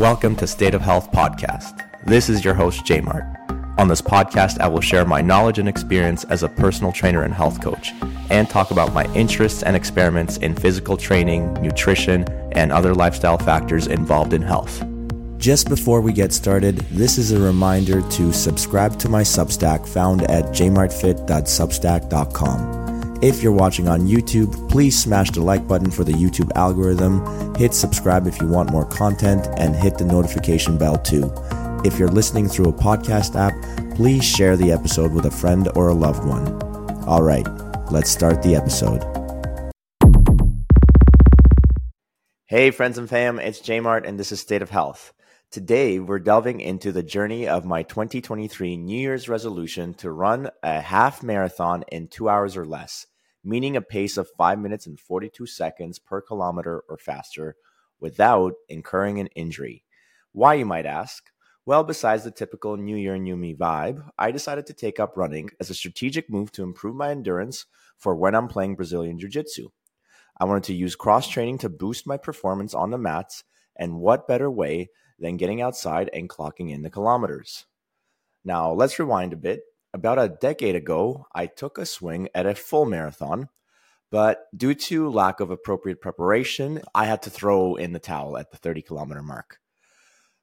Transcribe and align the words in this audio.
Welcome 0.00 0.34
to 0.36 0.46
State 0.46 0.72
of 0.72 0.80
Health 0.80 1.12
Podcast. 1.12 1.86
This 2.06 2.30
is 2.30 2.42
your 2.42 2.54
host, 2.54 2.86
J 2.86 3.02
Mart. 3.02 3.26
On 3.76 3.86
this 3.86 4.00
podcast, 4.00 4.58
I 4.58 4.66
will 4.66 4.80
share 4.80 5.04
my 5.04 5.20
knowledge 5.20 5.58
and 5.58 5.68
experience 5.68 6.24
as 6.24 6.42
a 6.42 6.48
personal 6.48 6.90
trainer 6.90 7.24
and 7.24 7.34
health 7.34 7.62
coach, 7.62 7.92
and 8.30 8.48
talk 8.48 8.70
about 8.70 8.94
my 8.94 9.04
interests 9.12 9.62
and 9.62 9.76
experiments 9.76 10.38
in 10.38 10.54
physical 10.54 10.96
training, 10.96 11.52
nutrition, 11.60 12.24
and 12.52 12.72
other 12.72 12.94
lifestyle 12.94 13.36
factors 13.36 13.88
involved 13.88 14.32
in 14.32 14.40
health. 14.40 14.82
Just 15.36 15.68
before 15.68 16.00
we 16.00 16.14
get 16.14 16.32
started, 16.32 16.78
this 16.90 17.18
is 17.18 17.32
a 17.32 17.38
reminder 17.38 18.00
to 18.00 18.32
subscribe 18.32 18.98
to 19.00 19.10
my 19.10 19.20
Substack 19.20 19.86
found 19.86 20.22
at 20.30 20.46
jmartfit.substack.com. 20.46 22.79
If 23.22 23.42
you're 23.42 23.52
watching 23.52 23.86
on 23.86 24.06
YouTube, 24.06 24.70
please 24.70 24.98
smash 24.98 25.30
the 25.30 25.42
like 25.42 25.68
button 25.68 25.90
for 25.90 26.04
the 26.04 26.12
YouTube 26.12 26.50
algorithm, 26.56 27.54
hit 27.54 27.74
subscribe 27.74 28.26
if 28.26 28.40
you 28.40 28.48
want 28.48 28.70
more 28.70 28.86
content, 28.86 29.46
and 29.58 29.76
hit 29.76 29.98
the 29.98 30.06
notification 30.06 30.78
bell 30.78 30.96
too. 30.96 31.30
If 31.84 31.98
you're 31.98 32.08
listening 32.08 32.48
through 32.48 32.70
a 32.70 32.72
podcast 32.72 33.36
app, 33.36 33.52
please 33.94 34.24
share 34.24 34.56
the 34.56 34.72
episode 34.72 35.12
with 35.12 35.26
a 35.26 35.30
friend 35.30 35.68
or 35.74 35.88
a 35.88 35.94
loved 35.94 36.24
one. 36.24 36.62
All 37.04 37.22
right, 37.22 37.46
let's 37.92 38.08
start 38.08 38.42
the 38.42 38.56
episode. 38.56 39.04
Hey, 42.46 42.70
friends 42.70 42.96
and 42.96 43.06
fam, 43.06 43.38
it's 43.38 43.60
Jmart, 43.60 44.08
and 44.08 44.18
this 44.18 44.32
is 44.32 44.40
State 44.40 44.62
of 44.62 44.70
Health. 44.70 45.12
Today, 45.50 45.98
we're 45.98 46.20
delving 46.20 46.60
into 46.60 46.90
the 46.90 47.02
journey 47.02 47.48
of 47.48 47.66
my 47.66 47.82
2023 47.82 48.76
New 48.78 48.98
Year's 48.98 49.28
resolution 49.28 49.92
to 49.94 50.10
run 50.10 50.48
a 50.62 50.80
half 50.80 51.22
marathon 51.22 51.84
in 51.92 52.08
two 52.08 52.28
hours 52.28 52.56
or 52.56 52.64
less, 52.64 53.06
meaning 53.42 53.76
a 53.76 53.82
pace 53.82 54.16
of 54.16 54.28
5 54.36 54.58
minutes 54.58 54.86
and 54.86 54.98
42 54.98 55.46
seconds 55.46 55.98
per 55.98 56.20
kilometer 56.20 56.84
or 56.88 56.98
faster 56.98 57.56
without 57.98 58.54
incurring 58.68 59.18
an 59.18 59.28
injury. 59.28 59.84
Why, 60.32 60.54
you 60.54 60.66
might 60.66 60.86
ask? 60.86 61.30
Well, 61.66 61.84
besides 61.84 62.24
the 62.24 62.30
typical 62.30 62.76
New 62.76 62.96
Year, 62.96 63.18
New 63.18 63.36
Me 63.36 63.54
vibe, 63.54 64.08
I 64.18 64.30
decided 64.30 64.66
to 64.66 64.72
take 64.72 64.98
up 64.98 65.16
running 65.16 65.50
as 65.60 65.70
a 65.70 65.74
strategic 65.74 66.30
move 66.30 66.50
to 66.52 66.62
improve 66.62 66.96
my 66.96 67.10
endurance 67.10 67.66
for 67.98 68.16
when 68.16 68.34
I'm 68.34 68.48
playing 68.48 68.76
Brazilian 68.76 69.18
Jiu 69.18 69.28
Jitsu. 69.28 69.68
I 70.38 70.46
wanted 70.46 70.64
to 70.64 70.74
use 70.74 70.96
cross 70.96 71.28
training 71.28 71.58
to 71.58 71.68
boost 71.68 72.06
my 72.06 72.16
performance 72.16 72.74
on 72.74 72.90
the 72.90 72.98
mats, 72.98 73.44
and 73.76 74.00
what 74.00 74.28
better 74.28 74.50
way 74.50 74.90
than 75.18 75.36
getting 75.36 75.60
outside 75.60 76.10
and 76.12 76.28
clocking 76.28 76.70
in 76.70 76.82
the 76.82 76.90
kilometers. 76.90 77.66
Now, 78.44 78.72
let's 78.72 78.98
rewind 78.98 79.32
a 79.32 79.36
bit. 79.36 79.62
About 79.92 80.20
a 80.20 80.28
decade 80.28 80.76
ago, 80.76 81.26
I 81.34 81.46
took 81.46 81.76
a 81.76 81.84
swing 81.84 82.28
at 82.34 82.46
a 82.46 82.54
full 82.54 82.84
marathon, 82.84 83.48
but 84.10 84.46
due 84.56 84.74
to 84.74 85.10
lack 85.10 85.40
of 85.40 85.50
appropriate 85.50 86.00
preparation, 86.00 86.80
I 86.94 87.06
had 87.06 87.22
to 87.22 87.30
throw 87.30 87.74
in 87.74 87.92
the 87.92 87.98
towel 87.98 88.36
at 88.36 88.52
the 88.52 88.56
30 88.56 88.82
kilometer 88.82 89.22
mark. 89.22 89.58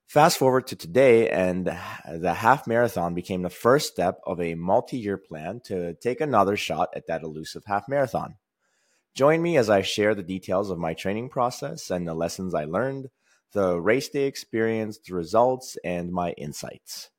Fast 0.05 0.37
forward 0.37 0.67
to 0.67 0.75
today, 0.75 1.29
and 1.29 1.65
the 2.09 2.33
half 2.33 2.65
marathon 2.65 3.13
became 3.13 3.41
the 3.41 3.49
first 3.49 3.91
step 3.91 4.19
of 4.25 4.39
a 4.39 4.55
multi 4.55 4.97
year 4.97 5.17
plan 5.17 5.61
to 5.65 5.93
take 5.95 6.21
another 6.21 6.55
shot 6.55 6.89
at 6.95 7.07
that 7.07 7.23
elusive 7.23 7.63
half 7.65 7.89
marathon. 7.89 8.35
Join 9.13 9.41
me 9.41 9.57
as 9.57 9.69
I 9.69 9.81
share 9.81 10.15
the 10.15 10.23
details 10.23 10.69
of 10.69 10.77
my 10.77 10.93
training 10.93 11.29
process 11.29 11.89
and 11.89 12.07
the 12.07 12.13
lessons 12.13 12.53
I 12.53 12.65
learned, 12.65 13.09
the 13.51 13.79
race 13.81 14.09
day 14.09 14.25
experience, 14.27 14.97
the 14.99 15.13
results, 15.13 15.77
and 15.83 16.11
my 16.11 16.31
insights. 16.33 17.09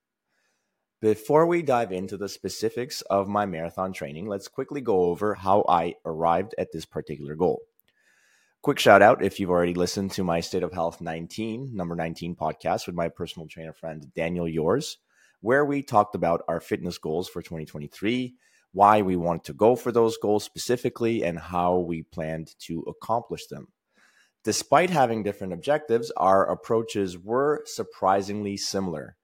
Before 1.00 1.46
we 1.46 1.62
dive 1.62 1.92
into 1.92 2.16
the 2.16 2.28
specifics 2.28 3.02
of 3.02 3.28
my 3.28 3.46
marathon 3.46 3.92
training, 3.92 4.26
let's 4.26 4.48
quickly 4.48 4.80
go 4.80 5.02
over 5.02 5.34
how 5.34 5.64
I 5.68 5.94
arrived 6.04 6.56
at 6.58 6.72
this 6.72 6.86
particular 6.86 7.36
goal. 7.36 7.60
Quick 8.62 8.80
shout 8.80 9.00
out 9.00 9.22
if 9.22 9.38
you've 9.38 9.48
already 9.48 9.74
listened 9.74 10.10
to 10.10 10.24
my 10.24 10.40
State 10.40 10.64
of 10.64 10.72
Health 10.72 11.00
19, 11.00 11.70
number 11.72 11.94
19 11.94 12.34
podcast 12.34 12.88
with 12.88 12.96
my 12.96 13.08
personal 13.08 13.46
trainer 13.46 13.72
friend 13.72 14.12
Daniel 14.16 14.48
Yores, 14.48 14.96
where 15.40 15.64
we 15.64 15.84
talked 15.84 16.16
about 16.16 16.42
our 16.48 16.58
fitness 16.58 16.98
goals 16.98 17.28
for 17.28 17.42
2023, 17.42 18.34
why 18.72 19.00
we 19.00 19.14
wanted 19.14 19.44
to 19.44 19.52
go 19.52 19.76
for 19.76 19.92
those 19.92 20.18
goals 20.18 20.42
specifically, 20.42 21.22
and 21.22 21.38
how 21.38 21.78
we 21.78 22.02
planned 22.02 22.56
to 22.62 22.80
accomplish 22.88 23.46
them. 23.46 23.68
Despite 24.42 24.90
having 24.90 25.22
different 25.22 25.52
objectives, 25.52 26.10
our 26.16 26.50
approaches 26.50 27.16
were 27.16 27.62
surprisingly 27.66 28.56
similar. 28.56 29.16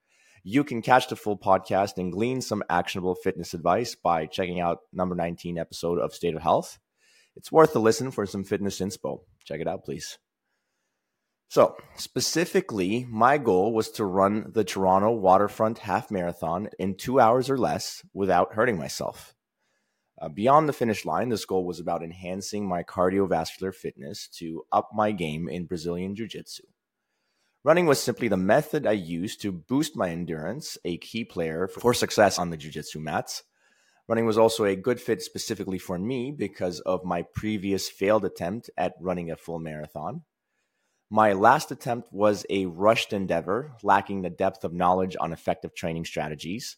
You 0.46 0.62
can 0.62 0.82
catch 0.82 1.08
the 1.08 1.16
full 1.16 1.38
podcast 1.38 1.96
and 1.96 2.12
glean 2.12 2.42
some 2.42 2.62
actionable 2.68 3.14
fitness 3.14 3.54
advice 3.54 3.94
by 3.94 4.26
checking 4.26 4.60
out 4.60 4.80
number 4.92 5.14
19 5.14 5.56
episode 5.56 5.98
of 5.98 6.12
State 6.12 6.36
of 6.36 6.42
Health. 6.42 6.78
It's 7.34 7.50
worth 7.50 7.74
a 7.74 7.78
listen 7.78 8.10
for 8.10 8.26
some 8.26 8.44
fitness 8.44 8.78
inspo. 8.78 9.20
Check 9.46 9.62
it 9.62 9.66
out, 9.66 9.84
please. 9.86 10.18
So, 11.48 11.76
specifically, 11.96 13.06
my 13.08 13.38
goal 13.38 13.72
was 13.72 13.90
to 13.92 14.04
run 14.04 14.50
the 14.52 14.64
Toronto 14.64 15.12
Waterfront 15.12 15.78
Half 15.78 16.10
Marathon 16.10 16.68
in 16.78 16.96
two 16.96 17.20
hours 17.20 17.48
or 17.48 17.56
less 17.56 18.02
without 18.12 18.52
hurting 18.52 18.76
myself. 18.76 19.34
Uh, 20.20 20.28
beyond 20.28 20.68
the 20.68 20.74
finish 20.74 21.06
line, 21.06 21.30
this 21.30 21.46
goal 21.46 21.64
was 21.64 21.80
about 21.80 22.02
enhancing 22.02 22.68
my 22.68 22.82
cardiovascular 22.82 23.74
fitness 23.74 24.28
to 24.28 24.64
up 24.70 24.90
my 24.92 25.10
game 25.10 25.48
in 25.48 25.64
Brazilian 25.64 26.14
Jiu 26.14 26.28
Jitsu. 26.28 26.64
Running 27.66 27.86
was 27.86 28.02
simply 28.02 28.28
the 28.28 28.36
method 28.36 28.86
I 28.86 28.92
used 28.92 29.40
to 29.40 29.50
boost 29.50 29.96
my 29.96 30.10
endurance, 30.10 30.76
a 30.84 30.98
key 30.98 31.24
player 31.24 31.66
for 31.66 31.94
success 31.94 32.38
on 32.38 32.50
the 32.50 32.58
Jiu 32.58 32.70
Jitsu 32.70 33.00
mats. 33.00 33.42
Running 34.06 34.26
was 34.26 34.36
also 34.36 34.66
a 34.66 34.76
good 34.76 35.00
fit 35.00 35.22
specifically 35.22 35.78
for 35.78 35.98
me 35.98 36.30
because 36.30 36.80
of 36.80 37.06
my 37.06 37.22
previous 37.22 37.88
failed 37.88 38.26
attempt 38.26 38.68
at 38.76 38.92
running 39.00 39.30
a 39.30 39.36
full 39.36 39.58
marathon. 39.58 40.24
My 41.08 41.32
last 41.32 41.70
attempt 41.70 42.12
was 42.12 42.44
a 42.50 42.66
rushed 42.66 43.14
endeavor, 43.14 43.72
lacking 43.82 44.20
the 44.20 44.28
depth 44.28 44.62
of 44.64 44.74
knowledge 44.74 45.16
on 45.18 45.32
effective 45.32 45.74
training 45.74 46.04
strategies. 46.04 46.76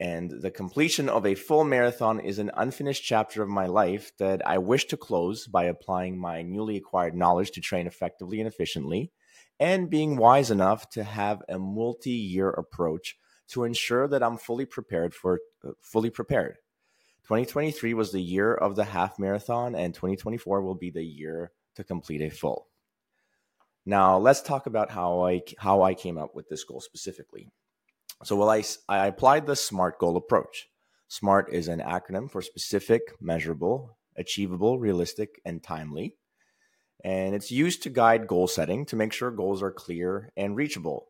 And 0.00 0.42
the 0.42 0.50
completion 0.50 1.08
of 1.08 1.24
a 1.24 1.36
full 1.36 1.62
marathon 1.62 2.18
is 2.18 2.40
an 2.40 2.50
unfinished 2.56 3.04
chapter 3.04 3.44
of 3.44 3.48
my 3.48 3.66
life 3.66 4.10
that 4.18 4.44
I 4.44 4.58
wish 4.58 4.86
to 4.86 4.96
close 4.96 5.46
by 5.46 5.64
applying 5.66 6.18
my 6.18 6.42
newly 6.42 6.76
acquired 6.76 7.14
knowledge 7.14 7.52
to 7.52 7.60
train 7.60 7.86
effectively 7.86 8.40
and 8.40 8.48
efficiently, 8.48 9.12
and 9.60 9.90
being 9.90 10.16
wise 10.16 10.50
enough 10.50 10.88
to 10.90 11.04
have 11.04 11.42
a 11.48 11.58
multi 11.58 12.10
year 12.10 12.50
approach 12.50 13.16
to 13.48 13.64
ensure 13.64 14.08
that 14.08 14.22
I'm 14.22 14.38
fully 14.38 14.66
prepared 14.66 15.14
for 15.14 15.40
uh, 15.66 15.72
fully 15.80 16.10
prepared. 16.10 16.56
2023 17.24 17.94
was 17.94 18.12
the 18.12 18.20
year 18.20 18.52
of 18.52 18.76
the 18.76 18.84
half 18.84 19.18
marathon, 19.18 19.74
and 19.74 19.94
2024 19.94 20.62
will 20.62 20.74
be 20.74 20.90
the 20.90 21.04
year 21.04 21.52
to 21.76 21.84
complete 21.84 22.20
a 22.20 22.30
full. 22.30 22.68
Now, 23.86 24.18
let's 24.18 24.42
talk 24.42 24.66
about 24.66 24.90
how 24.90 25.26
I 25.26 25.42
how 25.58 25.82
I 25.82 25.94
came 25.94 26.18
up 26.18 26.34
with 26.34 26.48
this 26.48 26.64
goal 26.64 26.80
specifically. 26.80 27.48
So, 28.22 28.36
well, 28.36 28.50
I, 28.50 28.62
I 28.88 29.06
applied 29.06 29.46
the 29.46 29.56
SMART 29.56 29.98
goal 29.98 30.16
approach. 30.16 30.68
SMART 31.08 31.52
is 31.52 31.68
an 31.68 31.80
acronym 31.80 32.30
for 32.30 32.40
specific, 32.40 33.02
measurable, 33.20 33.98
achievable, 34.16 34.78
realistic, 34.78 35.40
and 35.44 35.62
timely. 35.62 36.16
And 37.04 37.34
it's 37.34 37.52
used 37.52 37.82
to 37.82 37.90
guide 37.90 38.26
goal 38.26 38.48
setting 38.48 38.86
to 38.86 38.96
make 38.96 39.12
sure 39.12 39.30
goals 39.30 39.62
are 39.62 39.70
clear 39.70 40.32
and 40.36 40.56
reachable. 40.56 41.08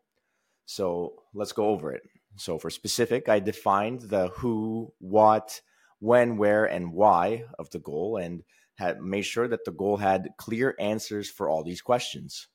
So, 0.65 1.13
let's 1.33 1.53
go 1.53 1.69
over 1.69 1.91
it. 1.93 2.03
So, 2.37 2.59
for 2.59 2.69
specific, 2.69 3.29
I 3.29 3.39
defined 3.39 4.01
the 4.01 4.27
who, 4.27 4.93
what, 4.99 5.61
when, 5.99 6.37
where, 6.37 6.65
and 6.65 6.93
why 6.93 7.45
of 7.57 7.69
the 7.69 7.79
goal 7.79 8.17
and 8.17 8.43
had 8.75 9.01
made 9.01 9.21
sure 9.23 9.47
that 9.47 9.63
the 9.63 9.71
goal 9.71 9.97
had 9.97 10.29
clear 10.37 10.75
answers 10.79 11.29
for 11.29 11.49
all 11.49 11.63
these 11.63 11.81
questions. 11.81 12.47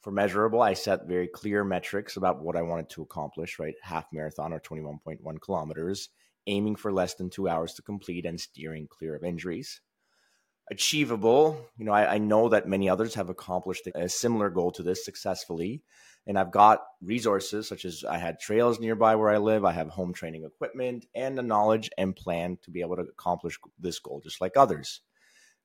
For 0.00 0.10
measurable, 0.10 0.60
I 0.60 0.74
set 0.74 1.06
very 1.06 1.28
clear 1.28 1.64
metrics 1.64 2.16
about 2.16 2.42
what 2.42 2.56
I 2.56 2.62
wanted 2.62 2.88
to 2.90 3.02
accomplish, 3.02 3.58
right? 3.58 3.74
Half 3.82 4.06
marathon 4.12 4.52
or 4.52 4.60
21.1 4.60 5.40
kilometers, 5.40 6.08
aiming 6.46 6.76
for 6.76 6.92
less 6.92 7.14
than 7.14 7.30
two 7.30 7.48
hours 7.48 7.74
to 7.74 7.82
complete 7.82 8.26
and 8.26 8.40
steering 8.40 8.88
clear 8.88 9.14
of 9.14 9.22
injuries. 9.22 9.80
Achievable, 10.72 11.68
you 11.76 11.84
know, 11.84 11.92
I, 11.92 12.14
I 12.14 12.18
know 12.18 12.48
that 12.48 12.66
many 12.66 12.88
others 12.88 13.14
have 13.14 13.28
accomplished 13.28 13.86
a 13.94 14.08
similar 14.08 14.48
goal 14.48 14.72
to 14.72 14.82
this 14.82 15.04
successfully. 15.04 15.82
And 16.26 16.38
I've 16.38 16.50
got 16.50 16.80
resources 17.02 17.68
such 17.68 17.84
as 17.84 18.04
I 18.08 18.16
had 18.16 18.40
trails 18.40 18.80
nearby 18.80 19.16
where 19.16 19.28
I 19.28 19.36
live, 19.36 19.66
I 19.66 19.72
have 19.72 19.88
home 19.88 20.14
training 20.14 20.44
equipment, 20.44 21.04
and 21.14 21.36
the 21.36 21.42
knowledge 21.42 21.90
and 21.98 22.16
plan 22.16 22.56
to 22.62 22.70
be 22.70 22.80
able 22.80 22.96
to 22.96 23.02
accomplish 23.02 23.58
this 23.78 23.98
goal 23.98 24.22
just 24.24 24.40
like 24.40 24.56
others 24.56 25.02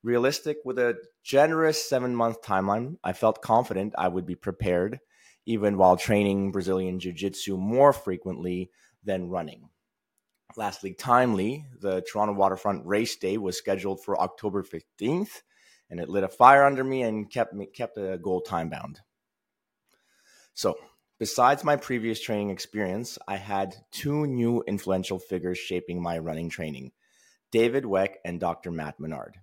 realistic 0.03 0.57
with 0.63 0.77
a 0.79 0.95
generous 1.23 1.87
seven 1.87 2.15
month 2.15 2.41
timeline. 2.41 2.97
I 3.03 3.13
felt 3.13 3.41
confident 3.41 3.93
I 3.97 4.07
would 4.07 4.25
be 4.25 4.35
prepared, 4.35 4.99
even 5.45 5.77
while 5.77 5.97
training 5.97 6.51
Brazilian 6.51 6.99
Jiu 6.99 7.13
Jitsu 7.13 7.57
more 7.57 7.93
frequently 7.93 8.71
than 9.03 9.29
running. 9.29 9.69
Lastly, 10.57 10.93
timely, 10.93 11.67
the 11.79 12.01
Toronto 12.01 12.33
Waterfront 12.33 12.83
race 12.83 13.15
day 13.15 13.37
was 13.37 13.55
scheduled 13.55 14.03
for 14.03 14.19
October 14.19 14.63
15th, 14.63 15.43
and 15.91 15.99
it 15.99 16.09
lit 16.09 16.23
a 16.23 16.27
fire 16.27 16.65
under 16.65 16.83
me 16.83 17.03
and 17.03 17.31
kept 17.31 17.53
me 17.53 17.67
kept 17.67 17.93
the 17.93 18.19
goal 18.21 18.41
time 18.41 18.67
bound. 18.67 19.01
So, 20.55 20.75
besides 21.19 21.63
my 21.63 21.75
previous 21.75 22.19
training 22.19 22.49
experience, 22.49 23.19
I 23.27 23.37
had 23.37 23.75
two 23.91 24.25
new 24.25 24.63
influential 24.67 25.19
figures 25.19 25.59
shaping 25.59 26.01
my 26.01 26.17
running 26.17 26.49
training 26.49 26.91
David 27.51 27.83
Weck 27.83 28.15
and 28.25 28.39
Dr. 28.39 28.71
Matt 28.71 28.99
Menard. 28.99 29.37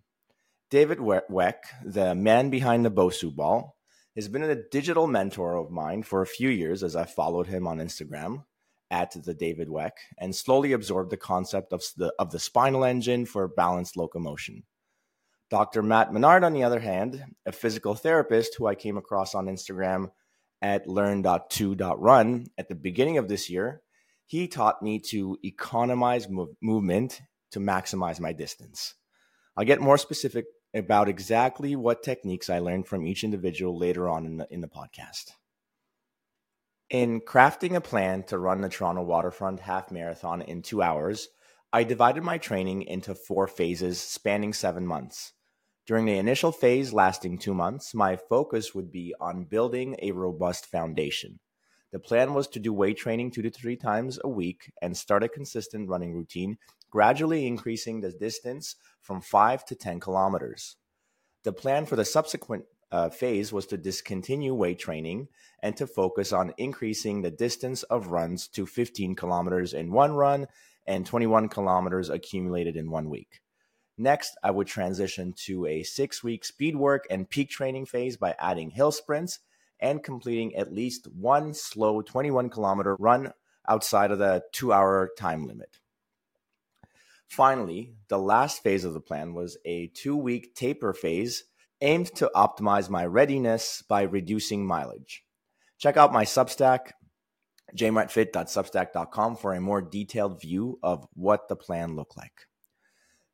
David 0.69 0.99
Weck, 0.99 1.58
the 1.84 2.16
man 2.16 2.50
behind 2.50 2.84
the 2.84 2.90
Bosu 2.90 3.32
ball, 3.32 3.76
He's 4.16 4.28
been 4.28 4.44
a 4.44 4.55
digital 4.55 5.08
mentor 5.08 5.56
of 5.56 5.72
mine 5.72 6.05
for 6.05 6.22
a 6.22 6.26
few 6.26 6.49
years 6.49 6.84
as 6.84 6.94
I 6.94 7.05
followed 7.05 7.49
him 7.49 7.66
on 7.66 7.78
Instagram 7.78 8.44
at 8.91 9.13
the 9.25 9.35
David 9.35 9.69
Weck 9.69 9.93
and 10.19 10.35
slowly 10.35 10.73
absorbed 10.73 11.11
the 11.11 11.17
concept 11.17 11.73
of 11.73 11.83
the, 11.97 12.13
of 12.19 12.31
the 12.31 12.39
spinal 12.39 12.85
engine 12.85 13.27
for 13.27 13.49
balanced 13.49 13.97
locomotion. 13.97 14.65
Dr. 15.51 15.83
Matt 15.83 16.13
Menard, 16.13 16.45
on 16.45 16.53
the 16.53 16.65
other 16.65 16.81
hand, 16.81 17.25
a 17.47 17.53
physical 17.53 17.95
therapist 17.95 18.57
who 18.57 18.67
I 18.67 18.75
came 18.75 18.97
across 18.97 19.35
on 19.35 19.47
Instagram 19.47 20.11
at 20.63 20.89
learn.2.run 20.89 22.47
at 22.57 22.69
the 22.69 22.75
beginning 22.75 23.19
of 23.19 23.29
this 23.29 23.51
year, 23.51 23.83
he 24.27 24.49
taught 24.49 24.83
me 24.83 24.99
to 24.99 25.39
economize 25.45 26.27
mov- 26.27 26.57
movement 26.63 27.21
to 27.51 27.61
maximize 27.61 28.19
my 28.19 28.33
distance. 28.33 28.95
I'll 29.57 29.67
get 29.67 29.81
more 29.81 29.99
specific 29.99 30.47
about 30.75 31.09
exactly 31.09 31.77
what 31.77 32.03
techniques 32.03 32.51
I 32.51 32.59
learned 32.59 32.89
from 32.89 33.07
each 33.07 33.23
individual 33.23 33.79
later 33.79 34.09
on 34.09 34.27
in 34.27 34.39
the, 34.39 34.49
in 34.51 34.61
the 34.61 34.69
podcast. 34.69 35.31
In 36.91 37.23
crafting 37.23 37.75
a 37.75 37.81
plan 37.81 38.25
to 38.25 38.39
run 38.39 38.61
the 38.61 38.69
Toronto 38.69 39.03
Waterfront 39.03 39.61
Half 39.61 39.91
Marathon 39.91 40.43
in 40.43 40.61
two 40.61 40.83
hours, 40.83 41.29
I 41.73 41.83
divided 41.83 42.23
my 42.23 42.37
training 42.37 42.83
into 42.83 43.15
four 43.15 43.49
phases 43.49 43.99
spanning 43.99 44.53
seven 44.53 44.87
months. 44.87 45.33
During 45.87 46.05
the 46.05 46.19
initial 46.19 46.53
phase, 46.53 46.93
lasting 46.93 47.39
two 47.39 47.55
months, 47.55 47.95
my 47.95 48.17
focus 48.17 48.75
would 48.75 48.93
be 48.93 49.15
on 49.19 49.45
building 49.45 49.97
a 50.03 50.13
robust 50.13 50.67
foundation. 50.67 51.41
The 51.91 51.99
plan 51.99 52.35
was 52.35 52.49
to 52.49 52.61
do 52.61 52.73
weight 52.73 52.99
training 52.99 53.31
two 53.31 53.43
to 53.43 53.51
three 53.51 53.77
times 53.77 54.19
a 54.23 54.29
week 54.29 54.71
and 54.83 54.95
start 54.95 55.23
a 55.23 55.29
consistent 55.29 55.89
running 55.89 56.13
routine, 56.13 56.59
gradually 56.91 57.47
increasing 57.47 58.03
the 58.03 58.13
distance 58.13 58.77
from 59.01 59.23
five 59.23 59.65
to 59.67 59.75
10 59.75 60.01
kilometers. 60.01 60.77
The 61.45 61.53
plan 61.53 61.87
for 61.87 61.97
the 61.97 62.05
subsequent 62.05 62.67
uh, 62.94 63.11
phase 63.11 63.52
was 63.52 63.67
to 63.67 63.76
discontinue 63.76 64.55
weight 64.55 64.79
training 64.79 65.26
and 65.61 65.76
to 65.76 65.85
focus 65.85 66.32
on 66.32 66.55
increasing 66.58 67.23
the 67.23 67.31
distance 67.31 67.82
of 67.82 68.12
runs 68.12 68.46
to 68.46 68.64
15 68.64 69.17
kilometers 69.17 69.75
in 69.75 69.91
one 69.91 70.12
run 70.12 70.46
and 70.87 71.05
21 71.05 71.49
kilometers 71.49 72.08
accumulated 72.08 72.76
in 72.76 72.93
one 72.93 73.11
week. 73.11 73.41
Next, 73.99 74.37
I 74.44 74.52
would 74.52 74.69
transition 74.69 75.35
to 75.44 75.67
a 75.67 75.82
six 75.82 76.23
week 76.23 76.44
speed 76.44 76.76
work 76.76 77.05
and 77.11 77.29
peak 77.29 77.50
training 77.50 77.87
phase 77.87 78.17
by 78.17 78.37
adding 78.38 78.70
hill 78.70 78.93
sprints 78.93 79.40
and 79.81 80.00
completing 80.00 80.55
at 80.55 80.73
least 80.73 81.08
one 81.08 81.52
slow 81.52 82.00
21 82.00 82.49
kilometer 82.49 82.94
run 82.94 83.32
outside 83.69 84.12
of 84.12 84.20
the 84.20 84.44
two 84.52 84.73
hour 84.73 85.11
time 85.19 85.49
limit. 85.49 85.81
Finally, 87.26 87.94
the 88.06 88.20
last 88.20 88.62
phase 88.62 88.85
of 88.85 88.94
the 88.94 89.00
plan 89.00 89.35
was 89.35 89.56
a 89.64 89.88
two 89.88 90.17
week 90.17 90.55
taper 90.55 90.93
phase 90.93 91.43
aimed 91.85 92.13
to 92.17 92.31
optimize 92.35 92.89
my 92.89 93.05
readiness 93.05 93.83
by 93.89 94.03
reducing 94.03 94.67
mileage. 94.67 95.23
Check 95.79 95.97
out 95.97 96.13
my 96.13 96.25
Substack, 96.25 96.93
jmartfit.substack.com, 97.77 99.37
for 99.37 99.53
a 99.53 99.61
more 99.61 99.83
detailed 99.83 100.41
view 100.41 100.79
of 100.83 101.07
what 101.13 101.49
the 101.49 101.57
plan 101.57 101.95
looked 101.95 102.17
like. 102.17 102.49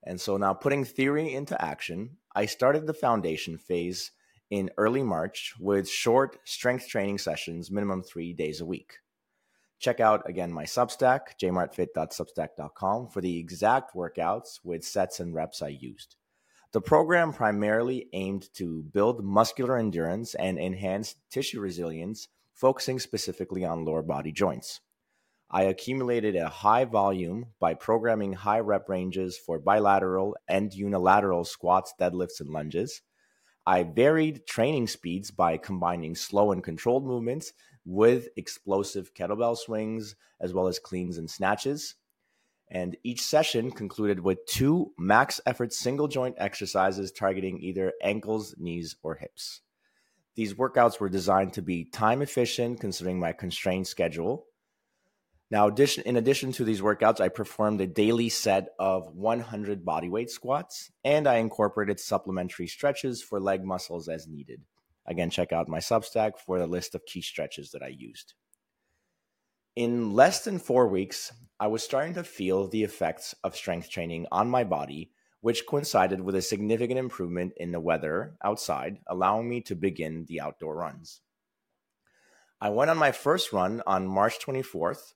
And 0.02 0.20
so 0.20 0.36
now 0.36 0.52
putting 0.52 0.84
theory 0.84 1.32
into 1.32 1.62
action, 1.62 2.16
I 2.34 2.46
started 2.46 2.86
the 2.86 2.94
foundation 2.94 3.56
phase 3.56 4.10
in 4.50 4.70
early 4.76 5.02
March 5.02 5.54
with 5.60 5.88
short 5.88 6.38
strength 6.44 6.88
training 6.88 7.18
sessions, 7.18 7.70
minimum 7.70 8.02
three 8.02 8.32
days 8.32 8.60
a 8.60 8.66
week. 8.66 8.94
Check 9.78 10.00
out 10.00 10.28
again 10.28 10.52
my 10.52 10.64
Substack, 10.64 11.38
jmartfit.substack.com, 11.40 13.08
for 13.08 13.20
the 13.20 13.38
exact 13.38 13.94
workouts 13.94 14.58
with 14.64 14.84
sets 14.84 15.20
and 15.20 15.34
reps 15.34 15.62
I 15.62 15.68
used. 15.68 16.16
The 16.72 16.80
program 16.80 17.32
primarily 17.32 18.08
aimed 18.12 18.48
to 18.54 18.84
build 18.84 19.24
muscular 19.24 19.76
endurance 19.76 20.36
and 20.36 20.56
enhance 20.56 21.16
tissue 21.28 21.60
resilience, 21.60 22.28
focusing 22.54 23.00
specifically 23.00 23.64
on 23.64 23.84
lower 23.84 24.02
body 24.02 24.30
joints. 24.30 24.80
I 25.50 25.64
accumulated 25.64 26.36
a 26.36 26.48
high 26.48 26.84
volume 26.84 27.46
by 27.58 27.74
programming 27.74 28.34
high 28.34 28.60
rep 28.60 28.88
ranges 28.88 29.36
for 29.36 29.58
bilateral 29.58 30.36
and 30.46 30.72
unilateral 30.72 31.44
squats, 31.44 31.92
deadlifts, 32.00 32.38
and 32.38 32.50
lunges. 32.50 33.02
I 33.66 33.82
varied 33.82 34.46
training 34.46 34.86
speeds 34.86 35.32
by 35.32 35.56
combining 35.56 36.14
slow 36.14 36.52
and 36.52 36.62
controlled 36.62 37.04
movements 37.04 37.52
with 37.84 38.28
explosive 38.36 39.12
kettlebell 39.12 39.56
swings, 39.56 40.14
as 40.40 40.54
well 40.54 40.68
as 40.68 40.78
cleans 40.78 41.18
and 41.18 41.28
snatches. 41.28 41.96
And 42.70 42.96
each 43.02 43.22
session 43.22 43.72
concluded 43.72 44.20
with 44.20 44.46
two 44.46 44.92
max 44.96 45.40
effort 45.44 45.72
single 45.72 46.06
joint 46.06 46.36
exercises 46.38 47.10
targeting 47.10 47.60
either 47.60 47.92
ankles, 48.02 48.54
knees, 48.58 48.96
or 49.02 49.16
hips. 49.16 49.60
These 50.36 50.54
workouts 50.54 51.00
were 51.00 51.08
designed 51.08 51.52
to 51.54 51.62
be 51.62 51.84
time 51.84 52.22
efficient 52.22 52.80
considering 52.80 53.18
my 53.18 53.32
constrained 53.32 53.88
schedule. 53.88 54.46
Now, 55.50 55.66
in 55.66 56.16
addition 56.16 56.52
to 56.52 56.64
these 56.64 56.80
workouts, 56.80 57.20
I 57.20 57.28
performed 57.28 57.80
a 57.80 57.86
daily 57.88 58.28
set 58.28 58.68
of 58.78 59.12
100 59.16 59.84
bodyweight 59.84 60.30
squats 60.30 60.92
and 61.04 61.26
I 61.26 61.36
incorporated 61.36 61.98
supplementary 61.98 62.68
stretches 62.68 63.20
for 63.20 63.40
leg 63.40 63.64
muscles 63.64 64.08
as 64.08 64.28
needed. 64.28 64.62
Again, 65.06 65.28
check 65.28 65.52
out 65.52 65.68
my 65.68 65.78
Substack 65.78 66.38
for 66.38 66.60
the 66.60 66.68
list 66.68 66.94
of 66.94 67.04
key 67.04 67.20
stretches 67.20 67.72
that 67.72 67.82
I 67.82 67.88
used. 67.88 68.34
In 69.74 70.14
less 70.14 70.44
than 70.44 70.60
four 70.60 70.86
weeks, 70.86 71.32
I 71.60 71.66
was 71.66 71.82
starting 71.82 72.14
to 72.14 72.24
feel 72.24 72.66
the 72.66 72.82
effects 72.82 73.34
of 73.44 73.54
strength 73.54 73.90
training 73.90 74.26
on 74.32 74.48
my 74.48 74.64
body, 74.64 75.12
which 75.42 75.66
coincided 75.66 76.22
with 76.22 76.34
a 76.34 76.40
significant 76.40 76.98
improvement 76.98 77.52
in 77.58 77.70
the 77.70 77.80
weather 77.80 78.34
outside, 78.42 79.00
allowing 79.06 79.46
me 79.46 79.60
to 79.62 79.76
begin 79.76 80.24
the 80.26 80.40
outdoor 80.40 80.76
runs. 80.76 81.20
I 82.62 82.70
went 82.70 82.90
on 82.90 82.96
my 82.96 83.12
first 83.12 83.52
run 83.52 83.82
on 83.86 84.06
March 84.06 84.38
24th 84.38 85.12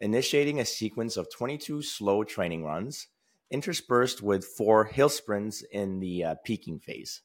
initiating 0.00 0.58
a 0.58 0.64
sequence 0.64 1.16
of 1.16 1.30
22 1.30 1.80
slow 1.80 2.24
training 2.24 2.64
runs, 2.64 3.06
interspersed 3.52 4.20
with 4.20 4.44
four 4.44 4.86
hill 4.86 5.08
sprints 5.08 5.62
in 5.70 6.00
the 6.00 6.24
uh, 6.24 6.34
peaking 6.44 6.80
phase. 6.80 7.22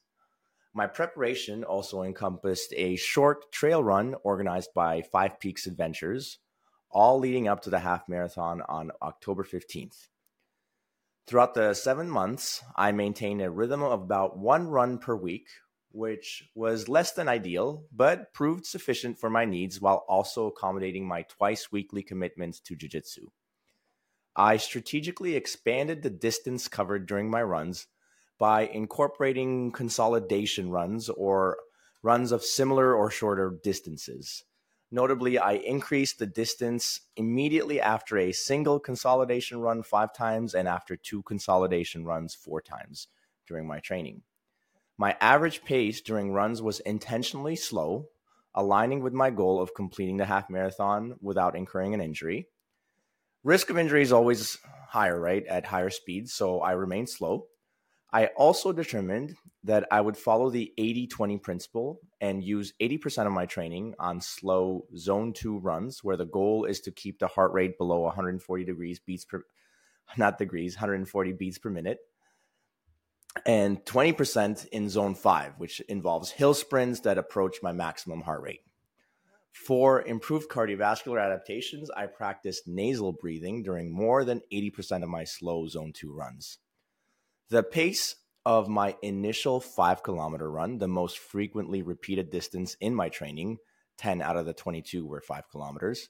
My 0.72 0.86
preparation 0.86 1.64
also 1.64 2.02
encompassed 2.02 2.72
a 2.76 2.94
short 2.94 3.50
trail 3.50 3.82
run 3.82 4.14
organized 4.22 4.70
by 4.72 5.02
Five 5.02 5.40
Peaks 5.40 5.66
Adventures, 5.66 6.38
all 6.90 7.18
leading 7.18 7.48
up 7.48 7.62
to 7.62 7.70
the 7.70 7.78
half 7.80 8.08
marathon 8.08 8.62
on 8.68 8.90
October 9.02 9.44
15th. 9.44 10.08
Throughout 11.26 11.54
the 11.54 11.74
seven 11.74 12.10
months, 12.10 12.62
I 12.74 12.92
maintained 12.92 13.40
a 13.40 13.50
rhythm 13.50 13.82
of 13.82 14.02
about 14.02 14.36
one 14.38 14.68
run 14.68 14.98
per 14.98 15.14
week, 15.14 15.46
which 15.92 16.50
was 16.54 16.88
less 16.88 17.12
than 17.12 17.28
ideal, 17.28 17.84
but 17.92 18.32
proved 18.32 18.66
sufficient 18.66 19.18
for 19.18 19.30
my 19.30 19.44
needs 19.44 19.80
while 19.80 20.04
also 20.08 20.46
accommodating 20.46 21.06
my 21.06 21.22
twice 21.22 21.70
weekly 21.70 22.02
commitments 22.02 22.58
to 22.60 22.74
jiu-jitsu. 22.74 23.26
I 24.34 24.56
strategically 24.56 25.36
expanded 25.36 26.02
the 26.02 26.10
distance 26.10 26.68
covered 26.68 27.06
during 27.06 27.30
my 27.30 27.42
runs 27.42 27.86
by 28.38 28.62
incorporating 28.62 29.70
consolidation 29.70 30.70
runs 30.70 31.08
or 31.08 31.58
runs 32.02 32.32
of 32.32 32.42
similar 32.42 32.94
or 32.94 33.10
shorter 33.10 33.58
distances. 33.62 34.44
Notably, 34.92 35.38
I 35.38 35.52
increased 35.52 36.18
the 36.18 36.26
distance 36.26 37.00
immediately 37.16 37.80
after 37.80 38.18
a 38.18 38.32
single 38.32 38.80
consolidation 38.80 39.60
run 39.60 39.82
five 39.82 40.12
times 40.12 40.54
and 40.54 40.66
after 40.66 40.96
two 40.96 41.22
consolidation 41.22 42.04
runs 42.04 42.34
four 42.34 42.60
times 42.60 43.06
during 43.46 43.66
my 43.68 43.78
training. 43.78 44.22
My 44.98 45.16
average 45.20 45.64
pace 45.64 46.00
during 46.00 46.32
runs 46.32 46.60
was 46.60 46.80
intentionally 46.80 47.56
slow, 47.56 48.08
aligning 48.54 49.00
with 49.00 49.12
my 49.12 49.30
goal 49.30 49.62
of 49.62 49.74
completing 49.74 50.16
the 50.16 50.26
half 50.26 50.50
marathon 50.50 51.16
without 51.20 51.54
incurring 51.54 51.94
an 51.94 52.00
injury. 52.00 52.48
Risk 53.44 53.70
of 53.70 53.78
injury 53.78 54.02
is 54.02 54.12
always 54.12 54.58
higher, 54.88 55.18
right, 55.18 55.46
at 55.46 55.66
higher 55.66 55.88
speeds, 55.88 56.34
so 56.34 56.60
I 56.60 56.72
remained 56.72 57.08
slow. 57.08 57.46
I 58.12 58.26
also 58.36 58.72
determined 58.72 59.36
that 59.64 59.86
I 59.90 60.00
would 60.00 60.16
follow 60.16 60.50
the 60.50 60.72
80 60.76 61.06
20 61.06 61.38
principle 61.38 62.00
and 62.20 62.42
use 62.42 62.72
80% 62.80 63.26
of 63.26 63.32
my 63.32 63.46
training 63.46 63.94
on 63.98 64.20
slow 64.20 64.86
zone 64.96 65.32
two 65.32 65.58
runs, 65.58 66.02
where 66.02 66.16
the 66.16 66.26
goal 66.26 66.64
is 66.64 66.80
to 66.80 66.90
keep 66.90 67.18
the 67.18 67.28
heart 67.28 67.52
rate 67.52 67.78
below 67.78 68.00
140 68.00 68.64
degrees 68.64 68.98
beats 68.98 69.24
per, 69.24 69.44
not 70.16 70.38
degrees, 70.38 70.76
140 70.76 71.32
beats 71.32 71.58
per 71.58 71.70
minute 71.70 71.98
and 73.46 73.84
20% 73.84 74.66
in 74.68 74.88
zone 74.88 75.14
five, 75.14 75.54
which 75.58 75.80
involves 75.82 76.30
hill 76.30 76.54
sprints 76.54 77.00
that 77.00 77.18
approach 77.18 77.58
my 77.62 77.72
maximum 77.72 78.22
heart 78.22 78.42
rate. 78.42 78.62
For 79.52 80.02
improved 80.02 80.48
cardiovascular 80.48 81.24
adaptations, 81.24 81.90
I 81.90 82.06
practiced 82.06 82.68
nasal 82.68 83.12
breathing 83.12 83.62
during 83.62 83.92
more 83.92 84.24
than 84.24 84.42
80% 84.52 85.02
of 85.02 85.08
my 85.08 85.24
slow 85.24 85.66
zone 85.66 85.92
two 85.92 86.12
runs. 86.12 86.58
The 87.50 87.64
pace 87.64 88.16
of 88.46 88.68
my 88.68 88.96
initial 89.02 89.60
five 89.60 90.02
kilometer 90.02 90.50
run, 90.50 90.78
the 90.78 90.88
most 90.88 91.18
frequently 91.18 91.82
repeated 91.82 92.30
distance 92.30 92.76
in 92.80 92.94
my 92.94 93.08
training, 93.08 93.58
10 93.98 94.22
out 94.22 94.36
of 94.36 94.46
the 94.46 94.54
22 94.54 95.06
were 95.06 95.20
five 95.20 95.50
kilometers. 95.50 96.08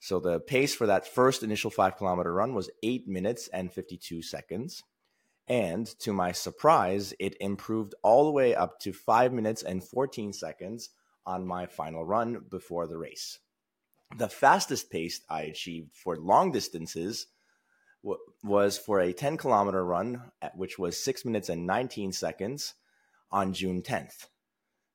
So 0.00 0.20
the 0.20 0.40
pace 0.40 0.74
for 0.74 0.86
that 0.86 1.06
first 1.06 1.42
initial 1.42 1.70
five 1.70 1.96
kilometer 1.96 2.32
run 2.32 2.54
was 2.54 2.70
eight 2.82 3.08
minutes 3.08 3.48
and 3.48 3.72
52 3.72 4.22
seconds 4.22 4.82
And 5.48 5.86
to 6.00 6.12
my 6.12 6.32
surprise, 6.32 7.14
it 7.18 7.36
improved 7.40 7.94
all 8.02 8.24
the 8.24 8.32
way 8.32 8.54
up 8.54 8.78
to 8.80 8.92
5 8.92 9.32
minutes 9.32 9.62
and 9.62 9.82
14 9.82 10.32
seconds 10.32 10.90
on 11.26 11.46
my 11.46 11.66
final 11.66 12.04
run 12.04 12.44
before 12.50 12.86
the 12.86 12.98
race. 12.98 13.38
The 14.16 14.28
fastest 14.28 14.90
pace 14.90 15.20
I 15.28 15.42
achieved 15.42 15.94
for 15.94 16.16
long 16.16 16.52
distances 16.52 17.28
was 18.42 18.78
for 18.78 19.00
a 19.00 19.12
10 19.12 19.36
kilometer 19.36 19.84
run, 19.84 20.30
which 20.54 20.78
was 20.78 21.02
6 21.02 21.24
minutes 21.24 21.48
and 21.48 21.66
19 21.66 22.12
seconds 22.12 22.74
on 23.30 23.52
June 23.52 23.82
10th. 23.82 24.26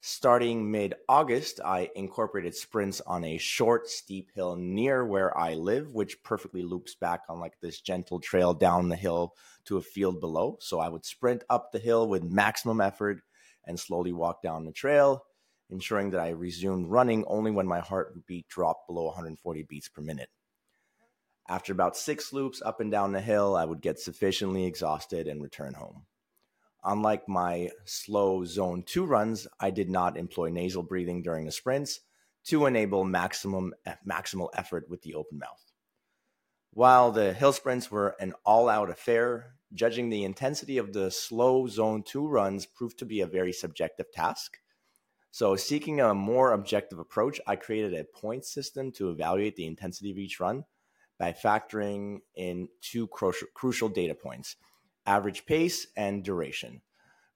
Starting 0.05 0.69
mid 0.69 0.95
August, 1.07 1.62
I 1.63 1.89
incorporated 1.95 2.53
sprints 2.53 3.00
on 3.01 3.24
a 3.24 3.38
short, 3.38 3.88
steep 3.88 4.31
hill 4.36 4.57
near 4.57 5.05
where 5.05 5.38
I 5.38 5.53
live, 5.53 5.91
which 5.91 6.22
perfectly 6.24 6.62
loops 6.62 6.93
back 6.93 7.22
on 7.29 7.39
like 7.39 7.53
this 7.62 7.79
gentle 7.79 8.19
trail 8.19 8.53
down 8.53 8.89
the 8.89 8.98
hill 8.98 9.33
to 9.63 9.77
a 9.77 9.81
field 9.81 10.19
below. 10.19 10.57
So 10.60 10.81
I 10.81 10.89
would 10.89 11.05
sprint 11.05 11.45
up 11.50 11.72
the 11.72 11.79
hill 11.79 12.10
with 12.10 12.22
maximum 12.22 12.81
effort 12.81 13.22
and 13.65 13.79
slowly 13.79 14.12
walk 14.12 14.41
down 14.41 14.65
the 14.65 14.74
trail, 14.74 15.24
ensuring 15.69 16.10
that 16.10 16.19
I 16.19 16.31
resumed 16.31 16.88
running 16.88 17.24
only 17.25 17.51
when 17.51 17.65
my 17.65 17.79
heartbeat 17.79 18.50
dropped 18.50 18.88
below 18.88 19.05
140 19.05 19.63
beats 19.63 19.88
per 19.88 20.01
minute. 20.01 20.27
After 21.47 21.73
about 21.73 21.97
six 21.97 22.31
loops 22.31 22.62
up 22.62 22.79
and 22.79 22.89
down 22.89 23.12
the 23.12 23.21
hill, 23.21 23.55
I 23.55 23.65
would 23.65 23.81
get 23.81 24.00
sufficiently 24.00 24.65
exhausted 24.65 25.27
and 25.27 25.41
return 25.41 25.73
home. 25.73 26.05
Unlike 26.85 27.27
my 27.27 27.69
slow 27.85 28.43
zone 28.45 28.83
two 28.83 29.05
runs, 29.05 29.47
I 29.59 29.69
did 29.69 29.89
not 29.89 30.17
employ 30.17 30.50
nasal 30.50 30.83
breathing 30.83 31.21
during 31.21 31.45
the 31.45 31.51
sprints 31.51 32.00
to 32.45 32.65
enable 32.65 33.03
maximum 33.03 33.73
maximal 34.07 34.50
effort 34.53 34.89
with 34.89 35.01
the 35.01 35.15
open 35.15 35.39
mouth. 35.39 35.71
While 36.71 37.12
the 37.12 37.33
hill 37.33 37.53
sprints 37.53 37.91
were 37.91 38.15
an 38.19 38.33
all-out 38.45 38.89
affair, 38.89 39.55
judging 39.73 40.09
the 40.09 40.23
intensity 40.23 40.77
of 40.77 40.91
the 40.91 41.12
slow 41.12 41.67
zone 41.67 42.03
two 42.03 42.27
runs 42.27 42.65
proved 42.65 43.00
to 43.00 43.05
be 43.05 43.21
a 43.21 43.27
very 43.27 43.53
subjective 43.53 44.12
task. 44.12 44.57
So, 45.31 45.55
seeking 45.55 46.00
a 46.00 46.13
more 46.13 46.51
objective 46.51 47.00
approach, 47.00 47.39
I 47.47 47.55
created 47.55 47.93
a 47.93 48.03
point 48.03 48.45
system 48.45 48.91
to 48.93 49.09
evaluate 49.09 49.55
the 49.55 49.65
intensity 49.65 50.12
of 50.12 50.17
each 50.17 50.39
run 50.39 50.65
by 51.24 51.32
factoring 51.32 52.20
in 52.36 52.68
two 52.82 53.08
crucial, 53.08 53.48
crucial 53.53 53.88
data 53.88 54.13
points 54.13 54.58
average 55.06 55.46
pace 55.46 55.88
and 55.96 56.22
duration, 56.22 56.82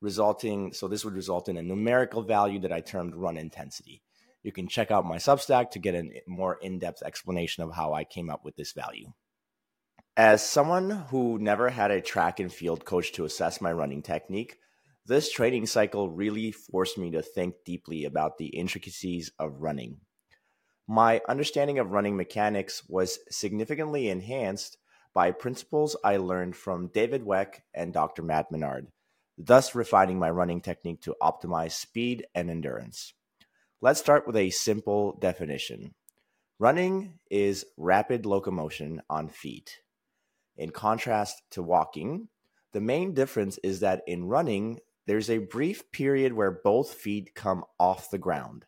resulting, 0.01 0.73
so 0.73 0.89
this 0.89 1.05
would 1.05 1.13
result 1.13 1.47
in 1.47 1.55
a 1.55 1.63
numerical 1.63 2.21
value 2.21 2.59
that 2.59 2.73
I 2.73 2.81
termed 2.81 3.15
run 3.15 3.37
intensity. 3.37 4.01
You 4.43 4.51
can 4.51 4.67
check 4.67 4.91
out 4.91 5.05
my 5.05 5.17
Substack 5.17 5.71
to 5.71 5.79
get 5.79 5.95
a 5.95 6.21
more 6.27 6.57
in 6.61 6.79
depth 6.79 7.01
explanation 7.01 7.63
of 7.63 7.73
how 7.73 7.93
I 7.93 8.03
came 8.03 8.29
up 8.29 8.43
with 8.43 8.57
this 8.57 8.73
value. 8.73 9.13
As 10.17 10.45
someone 10.45 10.89
who 10.89 11.39
never 11.39 11.69
had 11.69 11.91
a 11.91 12.01
track 12.01 12.41
and 12.41 12.51
field 12.51 12.83
coach 12.83 13.13
to 13.13 13.23
assess 13.23 13.61
my 13.61 13.71
running 13.71 14.01
technique, 14.01 14.57
this 15.05 15.31
training 15.31 15.65
cycle 15.65 16.09
really 16.09 16.51
forced 16.51 16.97
me 16.97 17.11
to 17.11 17.21
think 17.21 17.55
deeply 17.65 18.03
about 18.03 18.37
the 18.37 18.47
intricacies 18.47 19.31
of 19.39 19.61
running. 19.61 20.01
My 20.87 21.21
understanding 21.27 21.79
of 21.79 21.91
running 21.91 22.15
mechanics 22.15 22.83
was 22.87 23.19
significantly 23.29 24.07
enhanced 24.07 24.77
by 25.13 25.31
principles 25.31 25.97
I 26.01 26.15
learned 26.15 26.55
from 26.55 26.87
David 26.87 27.25
Weck 27.25 27.61
and 27.73 27.91
Dr. 27.91 28.21
Matt 28.21 28.51
Menard, 28.51 28.87
thus 29.37 29.75
refining 29.75 30.17
my 30.17 30.29
running 30.29 30.61
technique 30.61 31.01
to 31.01 31.15
optimize 31.21 31.73
speed 31.73 32.25
and 32.33 32.49
endurance. 32.49 33.13
Let's 33.81 33.99
start 33.99 34.25
with 34.25 34.37
a 34.37 34.49
simple 34.49 35.17
definition. 35.19 35.93
Running 36.57 37.19
is 37.29 37.65
rapid 37.75 38.25
locomotion 38.25 39.01
on 39.09 39.27
feet. 39.27 39.81
In 40.55 40.69
contrast 40.69 41.43
to 41.51 41.61
walking, 41.61 42.29
the 42.71 42.81
main 42.81 43.13
difference 43.13 43.57
is 43.59 43.81
that 43.81 44.03
in 44.07 44.25
running, 44.25 44.79
there's 45.05 45.29
a 45.29 45.39
brief 45.39 45.91
period 45.91 46.31
where 46.31 46.61
both 46.63 46.93
feet 46.93 47.35
come 47.35 47.65
off 47.77 48.09
the 48.09 48.17
ground. 48.17 48.65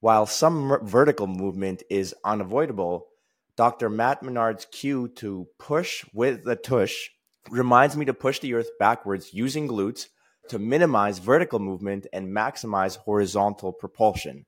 While 0.00 0.26
some 0.26 0.78
vertical 0.82 1.26
movement 1.26 1.82
is 1.90 2.14
unavoidable, 2.24 3.08
Dr. 3.56 3.90
Matt 3.90 4.22
Menard's 4.22 4.64
cue 4.70 5.08
to 5.16 5.48
push 5.58 6.04
with 6.14 6.44
the 6.44 6.54
tush 6.54 7.10
reminds 7.50 7.96
me 7.96 8.04
to 8.04 8.14
push 8.14 8.38
the 8.38 8.54
earth 8.54 8.70
backwards 8.78 9.34
using 9.34 9.66
glutes 9.66 10.06
to 10.50 10.58
minimize 10.60 11.18
vertical 11.18 11.58
movement 11.58 12.06
and 12.12 12.28
maximize 12.28 12.96
horizontal 12.96 13.72
propulsion. 13.72 14.46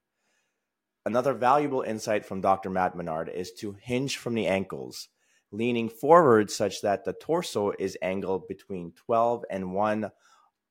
Another 1.05 1.35
valuable 1.35 1.83
insight 1.83 2.25
from 2.25 2.41
Dr. 2.41 2.71
Matt 2.71 2.95
Menard 2.95 3.29
is 3.29 3.51
to 3.55 3.77
hinge 3.81 4.19
from 4.19 4.35
the 4.35 4.47
ankles, 4.47 5.09
leaning 5.51 5.89
forward 5.89 6.49
such 6.51 6.83
that 6.83 7.05
the 7.05 7.13
torso 7.13 7.73
is 7.77 7.99
angled 8.01 8.47
between 8.47 8.93
12 8.93 9.45
and 9.51 9.75
1 9.75 10.11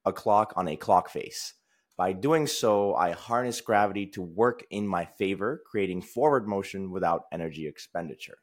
o'clock 0.06 0.54
on 0.56 0.70
a 0.70 0.78
clock 0.78 1.10
face. 1.10 1.56
By 2.00 2.13
doing 2.13 2.48
so, 2.48 2.96
I 2.96 3.12
harness 3.12 3.60
gravity 3.60 4.06
to 4.13 4.22
work 4.22 4.63
in 4.70 4.88
my 4.88 5.03
favor, 5.03 5.62
creating 5.70 6.01
forward 6.01 6.48
motion 6.48 6.91
without 6.91 7.24
energy 7.29 7.68
expenditure. 7.68 8.38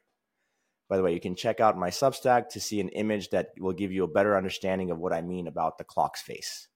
By 0.87 0.97
the 0.97 1.01
way, 1.01 1.15
you 1.15 1.19
can 1.19 1.35
check 1.35 1.59
out 1.59 1.75
my 1.75 1.89
Substack 1.89 2.49
to 2.49 2.59
see 2.59 2.79
an 2.79 2.89
image 2.89 3.31
that 3.31 3.53
will 3.57 3.73
give 3.73 3.91
you 3.91 4.03
a 4.03 4.07
better 4.07 4.37
understanding 4.37 4.91
of 4.91 4.99
what 4.99 5.11
I 5.11 5.23
mean 5.23 5.47
about 5.47 5.79
the 5.79 5.83
clock's 5.83 6.21
face. 6.21 6.67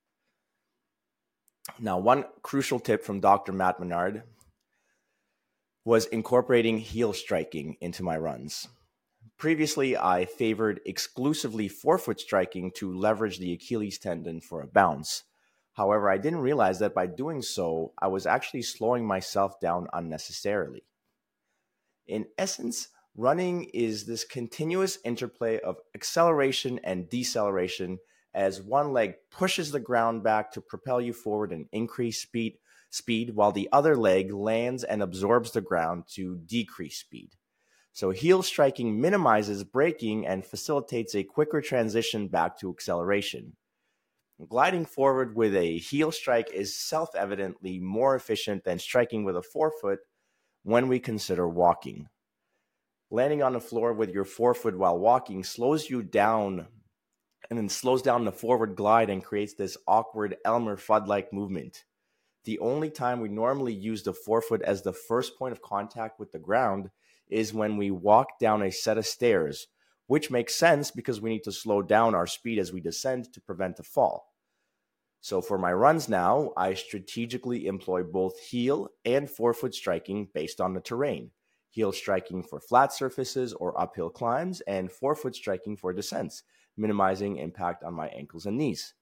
Now, 1.77 2.00
one 2.00 2.25
crucial 2.41 2.79
tip 2.79 3.03
from 3.03 3.19
Dr. 3.19 3.53
Matt 3.53 3.79
Menard 3.79 4.23
was 5.85 6.05
incorporating 6.07 6.79
heel 6.79 7.13
striking 7.13 7.77
into 7.79 8.01
my 8.01 8.17
runs. 8.17 8.67
Previously, 9.38 9.95
I 9.95 10.25
favored 10.25 10.81
exclusively 10.88 11.67
forefoot 11.67 12.19
striking 12.19 12.71
to 12.77 12.91
leverage 12.91 13.38
the 13.38 13.53
Achilles 13.53 14.00
tendon 14.00 14.41
for 14.41 14.63
a 14.63 14.67
bounce. 14.67 15.25
However, 15.73 16.09
I 16.09 16.17
didn't 16.17 16.39
realize 16.39 16.79
that 16.79 16.93
by 16.93 17.07
doing 17.07 17.41
so, 17.41 17.93
I 17.97 18.07
was 18.07 18.25
actually 18.25 18.63
slowing 18.63 19.05
myself 19.05 19.59
down 19.59 19.87
unnecessarily. 19.93 20.83
In 22.07 22.25
essence, 22.37 22.89
running 23.15 23.65
is 23.73 24.05
this 24.05 24.25
continuous 24.25 24.97
interplay 25.05 25.59
of 25.59 25.77
acceleration 25.95 26.79
and 26.83 27.09
deceleration 27.09 27.99
as 28.33 28.61
one 28.61 28.93
leg 28.93 29.15
pushes 29.29 29.71
the 29.71 29.79
ground 29.79 30.23
back 30.23 30.51
to 30.51 30.61
propel 30.61 31.01
you 31.01 31.13
forward 31.13 31.51
and 31.51 31.67
increase 31.71 32.21
speed 32.21 32.57
speed 32.89 33.35
while 33.35 33.53
the 33.53 33.69
other 33.71 33.95
leg 33.95 34.33
lands 34.33 34.83
and 34.83 35.01
absorbs 35.01 35.51
the 35.51 35.61
ground 35.61 36.03
to 36.09 36.37
decrease 36.45 36.99
speed. 36.99 37.29
So 37.93 38.11
heel 38.11 38.43
striking 38.43 38.99
minimizes 38.99 39.63
braking 39.63 40.25
and 40.27 40.45
facilitates 40.45 41.15
a 41.15 41.23
quicker 41.23 41.61
transition 41.61 42.27
back 42.27 42.57
to 42.59 42.69
acceleration. 42.69 43.55
Gliding 44.50 44.86
forward 44.86 45.36
with 45.36 45.55
a 45.55 45.77
heel 45.77 46.12
strike 46.12 46.50
is 46.51 46.75
self 46.75 47.13
evidently 47.15 47.79
more 47.79 48.15
efficient 48.15 48.63
than 48.63 48.79
striking 48.79 49.24
with 49.24 49.38
a 49.38 49.43
forefoot 49.43 50.00
when 50.63 50.88
we 50.88 51.00
consider 51.00 51.48
walking. 51.48 52.07
Landing 53.12 53.43
on 53.43 53.53
the 53.53 53.60
floor 53.60 53.93
with 53.93 54.10
your 54.10 54.25
forefoot 54.25 54.75
while 54.75 54.98
walking 54.98 55.43
slows 55.43 55.91
you 55.91 56.01
down 56.01 56.67
and 57.50 57.60
then 57.60 57.69
slows 57.69 58.01
down 58.01 58.25
the 58.25 58.31
forward 58.31 58.75
glide 58.75 59.12
and 59.12 59.24
creates 59.24 59.53
this 59.53 59.77
awkward 59.88 60.38
Elmer 60.43 60.75
Fudd 60.75 61.05
like 61.05 61.31
movement. 61.31 61.83
The 62.45 62.57
only 62.60 62.89
time 62.89 63.19
we 63.19 63.29
normally 63.29 63.74
use 63.74 64.01
the 64.01 64.13
forefoot 64.13 64.63
as 64.63 64.81
the 64.81 64.93
first 64.93 65.38
point 65.38 65.51
of 65.51 65.62
contact 65.62 66.19
with 66.19 66.31
the 66.31 66.39
ground 66.39 66.89
is 67.29 67.53
when 67.53 67.77
we 67.77 67.91
walk 67.91 68.39
down 68.39 68.63
a 68.63 68.71
set 68.71 68.98
of 68.98 69.05
stairs, 69.05 69.67
which 70.07 70.31
makes 70.31 70.55
sense 70.55 70.89
because 70.89 71.21
we 71.21 71.29
need 71.29 71.43
to 71.43 71.51
slow 71.51 71.83
down 71.83 72.15
our 72.15 72.25
speed 72.25 72.57
as 72.57 72.74
we 72.74 72.81
descend 72.81 73.31
to 73.33 73.41
prevent 73.41 73.79
a 73.79 73.83
fall. 73.83 74.30
So 75.21 75.39
for 75.39 75.59
my 75.59 75.71
runs 75.71 76.09
now, 76.09 76.51
I 76.57 76.73
strategically 76.73 77.67
employ 77.67 78.01
both 78.01 78.39
heel 78.39 78.89
and 79.05 79.29
forefoot 79.29 79.75
striking 79.75 80.27
based 80.33 80.59
on 80.59 80.73
the 80.73 80.81
terrain. 80.81 81.29
Heel 81.69 81.91
striking 81.91 82.41
for 82.41 82.59
flat 82.59 82.91
surfaces 82.91 83.53
or 83.53 83.79
uphill 83.79 84.09
climbs, 84.09 84.61
and 84.61 84.91
forefoot 84.91 85.35
striking 85.35 85.77
for 85.77 85.93
descents, 85.93 86.43
minimizing 86.75 87.37
impact 87.37 87.83
on 87.83 87.93
my 87.93 88.07
ankles 88.07 88.47
and 88.47 88.57
knees. 88.57 88.95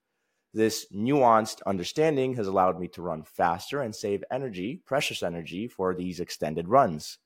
This 0.53 0.87
nuanced 0.93 1.61
understanding 1.65 2.35
has 2.35 2.47
allowed 2.47 2.79
me 2.79 2.89
to 2.89 3.01
run 3.01 3.23
faster 3.23 3.81
and 3.81 3.95
save 3.95 4.23
energy, 4.29 4.81
precious 4.85 5.23
energy, 5.23 5.67
for 5.67 5.95
these 5.95 6.19
extended 6.19 6.67
runs. 6.67 7.17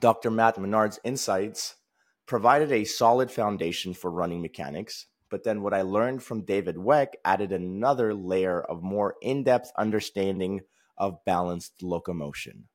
Dr. 0.00 0.30
Matt 0.30 0.58
Menard's 0.58 1.00
insights 1.04 1.76
provided 2.26 2.70
a 2.70 2.84
solid 2.84 3.30
foundation 3.30 3.94
for 3.94 4.10
running 4.10 4.42
mechanics, 4.42 5.06
but 5.30 5.44
then 5.44 5.62
what 5.62 5.74
I 5.74 5.82
learned 5.82 6.22
from 6.22 6.44
David 6.44 6.76
Weck 6.76 7.08
added 7.24 7.52
another 7.52 8.14
layer 8.14 8.60
of 8.60 8.82
more 8.82 9.16
in 9.20 9.44
depth 9.44 9.72
understanding 9.76 10.62
of 10.96 11.24
balanced 11.24 11.82
locomotion. 11.82 12.68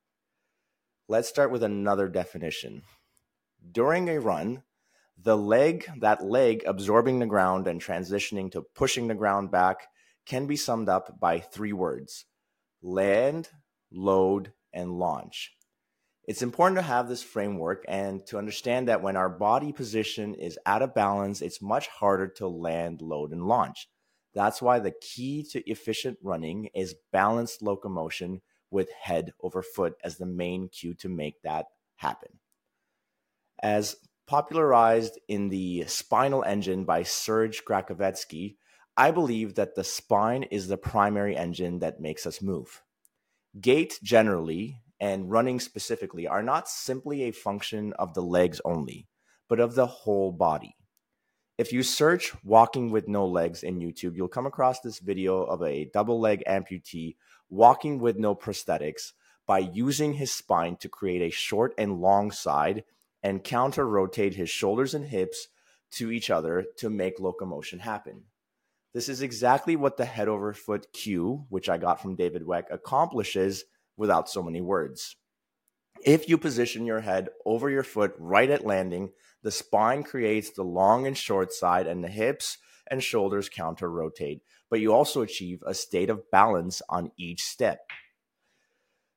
Let's 1.08 1.28
start 1.28 1.50
with 1.50 1.62
another 1.62 2.08
definition. 2.08 2.82
During 3.70 4.08
a 4.08 4.20
run, 4.20 4.62
the 5.20 5.36
leg, 5.36 5.88
that 6.00 6.24
leg 6.24 6.62
absorbing 6.66 7.18
the 7.18 7.26
ground 7.26 7.66
and 7.66 7.80
transitioning 7.80 8.50
to 8.52 8.62
pushing 8.74 9.08
the 9.08 9.14
ground 9.14 9.50
back, 9.50 9.88
can 10.26 10.46
be 10.46 10.56
summed 10.56 10.88
up 10.88 11.18
by 11.20 11.40
three 11.40 11.72
words 11.72 12.26
land, 12.82 13.48
load, 13.90 14.52
and 14.72 14.98
launch. 14.98 15.52
It's 16.24 16.42
important 16.42 16.78
to 16.78 16.82
have 16.82 17.08
this 17.08 17.22
framework 17.22 17.84
and 17.88 18.24
to 18.26 18.38
understand 18.38 18.88
that 18.88 19.02
when 19.02 19.16
our 19.16 19.28
body 19.28 19.72
position 19.72 20.34
is 20.34 20.58
out 20.66 20.82
of 20.82 20.94
balance, 20.94 21.42
it's 21.42 21.60
much 21.60 21.88
harder 21.88 22.28
to 22.36 22.46
land, 22.46 23.02
load, 23.02 23.32
and 23.32 23.46
launch. 23.46 23.88
That's 24.34 24.62
why 24.62 24.78
the 24.78 24.94
key 25.00 25.44
to 25.50 25.68
efficient 25.68 26.18
running 26.22 26.70
is 26.74 26.94
balanced 27.12 27.60
locomotion 27.60 28.40
with 28.70 28.90
head 28.92 29.32
over 29.42 29.62
foot 29.62 29.94
as 30.02 30.16
the 30.16 30.26
main 30.26 30.68
cue 30.68 30.94
to 30.94 31.08
make 31.08 31.42
that 31.42 31.66
happen. 31.96 32.38
As 33.62 33.96
popularized 34.26 35.18
in 35.28 35.48
the 35.48 35.84
Spinal 35.86 36.42
Engine 36.44 36.84
by 36.84 37.02
Serge 37.02 37.64
Gracovetsky, 37.64 38.56
I 38.96 39.10
believe 39.10 39.56
that 39.56 39.74
the 39.74 39.84
spine 39.84 40.44
is 40.44 40.68
the 40.68 40.76
primary 40.76 41.36
engine 41.36 41.80
that 41.80 42.00
makes 42.00 42.26
us 42.26 42.40
move. 42.40 42.82
Gait 43.60 43.98
generally 44.02 44.81
and 45.02 45.28
running 45.28 45.58
specifically 45.58 46.28
are 46.28 46.44
not 46.44 46.68
simply 46.68 47.24
a 47.24 47.32
function 47.32 47.92
of 47.94 48.14
the 48.14 48.22
legs 48.22 48.60
only, 48.64 49.08
but 49.48 49.58
of 49.58 49.74
the 49.74 49.86
whole 49.86 50.30
body. 50.30 50.76
If 51.58 51.72
you 51.72 51.82
search 51.82 52.32
walking 52.44 52.92
with 52.92 53.08
no 53.08 53.26
legs 53.26 53.64
in 53.64 53.80
YouTube, 53.80 54.14
you'll 54.14 54.28
come 54.28 54.46
across 54.46 54.78
this 54.78 55.00
video 55.00 55.42
of 55.42 55.60
a 55.60 55.90
double 55.92 56.20
leg 56.20 56.44
amputee 56.46 57.16
walking 57.50 57.98
with 57.98 58.16
no 58.16 58.36
prosthetics 58.36 59.10
by 59.44 59.58
using 59.58 60.12
his 60.14 60.32
spine 60.32 60.76
to 60.76 60.88
create 60.88 61.20
a 61.20 61.34
short 61.34 61.74
and 61.76 62.00
long 62.00 62.30
side 62.30 62.84
and 63.24 63.42
counter 63.42 63.88
rotate 63.88 64.36
his 64.36 64.50
shoulders 64.50 64.94
and 64.94 65.06
hips 65.06 65.48
to 65.90 66.12
each 66.12 66.30
other 66.30 66.64
to 66.78 66.88
make 66.88 67.18
locomotion 67.18 67.80
happen. 67.80 68.22
This 68.94 69.08
is 69.08 69.20
exactly 69.20 69.74
what 69.74 69.96
the 69.96 70.04
head 70.04 70.28
over 70.28 70.52
foot 70.52 70.86
cue, 70.92 71.44
which 71.48 71.68
I 71.68 71.76
got 71.76 72.00
from 72.00 72.14
David 72.14 72.42
Weck, 72.42 72.64
accomplishes 72.70 73.64
without 73.96 74.28
so 74.28 74.42
many 74.42 74.60
words. 74.60 75.16
If 76.04 76.28
you 76.28 76.36
position 76.36 76.84
your 76.84 77.00
head 77.00 77.28
over 77.46 77.70
your 77.70 77.84
foot 77.84 78.14
right 78.18 78.50
at 78.50 78.66
landing, 78.66 79.10
the 79.42 79.50
spine 79.50 80.02
creates 80.02 80.50
the 80.50 80.64
long 80.64 81.06
and 81.06 81.16
short 81.16 81.52
side, 81.52 81.86
and 81.86 82.02
the 82.02 82.08
hips 82.08 82.58
and 82.90 83.02
shoulders 83.02 83.48
counter 83.48 83.90
rotate, 83.90 84.42
but 84.68 84.80
you 84.80 84.92
also 84.92 85.22
achieve 85.22 85.62
a 85.66 85.74
state 85.74 86.10
of 86.10 86.30
balance 86.30 86.82
on 86.88 87.12
each 87.16 87.42
step. 87.42 87.80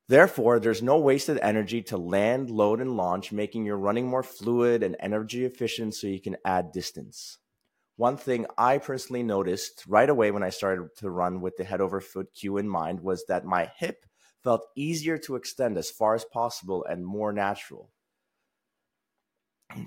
Therefore, 0.07 0.59
there's 0.59 0.83
no 0.83 0.99
wasted 0.99 1.39
energy 1.41 1.81
to 1.83 1.97
land, 1.97 2.51
load, 2.51 2.79
and 2.79 2.95
launch, 2.95 3.31
making 3.31 3.65
your 3.65 3.77
running 3.77 4.05
more 4.05 4.21
fluid 4.21 4.83
and 4.83 4.95
energy 4.99 5.45
efficient 5.45 5.95
so 5.95 6.05
you 6.05 6.21
can 6.21 6.37
add 6.45 6.71
distance. 6.71 7.39
One 7.95 8.17
thing 8.17 8.45
I 8.57 8.77
personally 8.77 9.23
noticed 9.23 9.83
right 9.87 10.09
away 10.09 10.29
when 10.29 10.43
I 10.43 10.49
started 10.49 10.89
to 10.97 11.09
run 11.09 11.41
with 11.41 11.57
the 11.57 11.63
head 11.63 11.81
over 11.81 12.01
foot 12.01 12.27
cue 12.33 12.57
in 12.57 12.69
mind 12.69 12.99
was 12.99 13.25
that 13.27 13.45
my 13.45 13.71
hip 13.77 14.05
felt 14.45 14.67
easier 14.75 15.17
to 15.17 15.35
extend 15.35 15.75
as 15.75 15.89
far 15.89 16.13
as 16.13 16.23
possible 16.23 16.85
and 16.87 17.03
more 17.03 17.33
natural. 17.33 17.91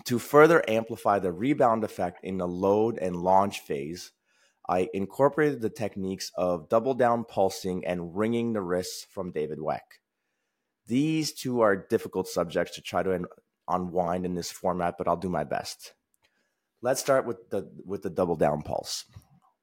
To 0.07 0.19
further 0.19 0.69
amplify 0.69 1.21
the 1.21 1.33
rebound 1.33 1.85
effect 1.85 2.25
in 2.25 2.38
the 2.38 2.49
load 2.49 2.99
and 2.99 3.17
launch 3.17 3.61
phase, 3.61 4.11
I 4.69 4.88
incorporated 4.93 5.62
the 5.62 5.71
techniques 5.71 6.33
of 6.37 6.69
double 6.69 6.93
down 6.93 7.25
pulsing 7.25 7.87
and 7.87 8.17
wringing 8.17 8.53
the 8.53 8.61
wrists 8.61 9.07
from 9.09 9.31
David 9.31 9.59
Weck. 9.59 10.00
These 10.88 11.33
two 11.35 11.61
are 11.61 11.87
difficult 11.88 12.27
subjects 12.27 12.75
to 12.75 12.83
try 12.83 13.05
to 13.05 13.27
unwind 13.69 14.27
in 14.27 14.35
this 14.35 14.50
format, 14.50 14.97
but 14.99 15.07
I'll 15.07 15.17
do 15.17 15.29
my 15.29 15.45
best. 15.45 15.95
Let's 16.83 17.00
start 17.00 17.27
with 17.27 17.49
the 17.50 17.71
with 17.87 18.03
the 18.03 18.11
double 18.11 18.37
down 18.37 18.62
pulse. 18.62 19.05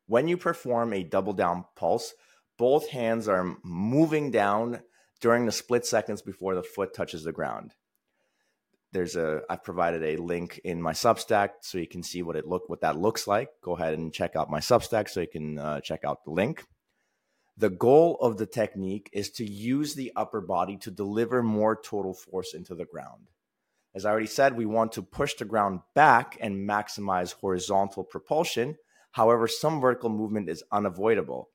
When 0.07 0.27
you 0.29 0.37
perform 0.37 0.93
a 0.93 1.03
double 1.03 1.33
down 1.33 1.65
pulse, 1.75 2.13
both 2.57 2.89
hands 2.89 3.27
are 3.27 3.57
moving 3.63 4.31
down 4.31 4.81
during 5.21 5.45
the 5.45 5.51
split 5.51 5.85
seconds 5.85 6.21
before 6.21 6.55
the 6.55 6.63
foot 6.63 6.93
touches 6.93 7.23
the 7.23 7.31
ground. 7.31 7.73
There's 8.91 9.15
a 9.15 9.41
I've 9.49 9.63
provided 9.63 10.03
a 10.03 10.21
link 10.21 10.61
in 10.63 10.81
my 10.81 10.93
Substack 10.93 11.49
so 11.61 11.77
you 11.77 11.87
can 11.87 12.03
see 12.03 12.23
what 12.23 12.37
it 12.37 12.47
look 12.47 12.69
what 12.69 12.81
that 12.81 12.97
looks 12.97 13.27
like. 13.27 13.49
Go 13.61 13.75
ahead 13.75 13.93
and 13.93 14.13
check 14.13 14.35
out 14.35 14.49
my 14.49 14.59
Substack 14.59 15.09
so 15.09 15.21
you 15.21 15.27
can 15.27 15.59
uh, 15.59 15.81
check 15.81 16.05
out 16.05 16.23
the 16.23 16.31
link. 16.31 16.63
The 17.57 17.69
goal 17.69 18.17
of 18.21 18.37
the 18.37 18.45
technique 18.45 19.09
is 19.13 19.29
to 19.31 19.45
use 19.45 19.95
the 19.95 20.11
upper 20.15 20.41
body 20.41 20.77
to 20.77 20.91
deliver 20.91 21.41
more 21.41 21.75
total 21.75 22.13
force 22.13 22.53
into 22.53 22.75
the 22.75 22.85
ground. 22.85 23.27
As 23.93 24.05
I 24.05 24.11
already 24.11 24.27
said, 24.27 24.57
we 24.57 24.65
want 24.65 24.91
to 24.93 25.01
push 25.01 25.35
the 25.35 25.45
ground 25.45 25.79
back 25.93 26.37
and 26.41 26.67
maximize 26.69 27.33
horizontal 27.33 28.03
propulsion. 28.03 28.75
However, 29.11 29.47
some 29.47 29.79
vertical 29.79 30.09
movement 30.09 30.49
is 30.49 30.63
unavoidable 30.69 31.49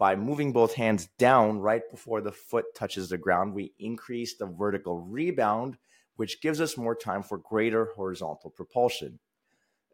by 0.00 0.16
moving 0.16 0.50
both 0.50 0.76
hands 0.76 1.10
down 1.18 1.60
right 1.60 1.82
before 1.90 2.22
the 2.22 2.32
foot 2.32 2.64
touches 2.74 3.10
the 3.10 3.18
ground, 3.18 3.52
we 3.52 3.74
increase 3.78 4.34
the 4.34 4.46
vertical 4.46 4.98
rebound, 4.98 5.76
which 6.16 6.40
gives 6.40 6.58
us 6.58 6.78
more 6.78 6.94
time 6.94 7.22
for 7.22 7.36
greater 7.36 7.90
horizontal 7.96 8.48
propulsion. 8.48 9.18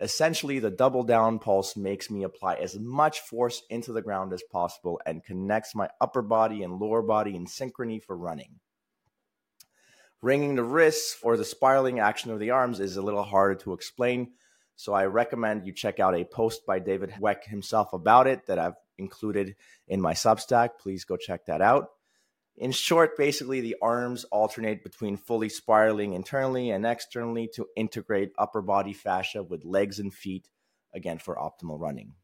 Essentially, 0.01 0.61
the 0.61 0.71
double 0.71 1.03
down 1.03 1.40
pulse 1.40 1.77
makes 1.77 2.09
me 2.09 2.23
apply 2.23 2.55
as 2.55 2.79
much 2.79 3.19
force 3.19 3.64
into 3.69 3.92
the 3.92 4.01
ground 4.01 4.33
as 4.33 4.45
possible 4.45 5.01
and 5.05 5.25
connects 5.25 5.75
my 5.75 5.88
upper 6.01 6.23
body 6.23 6.62
and 6.62 6.79
lower 6.79 7.03
body 7.03 7.35
in 7.35 7.45
synchrony 7.45 8.01
for 8.01 8.16
running. 8.16 8.61
Wringing 10.23 10.55
the 10.55 10.62
wrists 10.62 11.16
or 11.21 11.37
the 11.37 11.45
spiraling 11.45 11.99
action 11.99 12.31
of 12.31 12.38
the 12.38 12.51
arms 12.51 12.79
is 12.79 12.97
a 12.97 13.03
little 13.03 13.25
harder 13.25 13.57
to 13.57 13.73
explain, 13.73 14.35
so 14.77 14.92
I 14.92 15.07
recommend 15.07 15.66
you 15.66 15.73
check 15.73 15.99
out 15.99 16.14
a 16.14 16.25
post 16.25 16.64
by 16.64 16.79
David 16.79 17.11
Weck 17.19 17.42
himself 17.42 17.92
about 17.92 18.29
it 18.29 18.47
that 18.47 18.61
I've 18.61 18.77
included 18.98 19.56
in 19.88 20.00
my 20.00 20.12
Substack. 20.12 20.78
Please 20.80 21.04
go 21.04 21.16
check 21.16 21.46
that 21.46 21.61
out. 21.61 21.90
In 22.56 22.72
short, 22.72 23.18
basically, 23.18 23.61
the 23.61 23.76
arms 23.82 24.24
alternate 24.24 24.82
between 24.82 25.18
fully 25.18 25.50
spiraling 25.50 26.14
internally 26.14 26.70
and 26.70 26.87
externally 26.87 27.50
to 27.54 27.66
integrate 27.76 28.32
upper 28.38 28.62
body 28.62 28.94
fascia 28.94 29.42
with 29.42 29.64
legs 29.64 29.98
and 29.98 30.12
feet, 30.12 30.48
again, 30.94 31.18
for 31.18 31.37
optimal 31.37 31.78
running. 31.78 32.14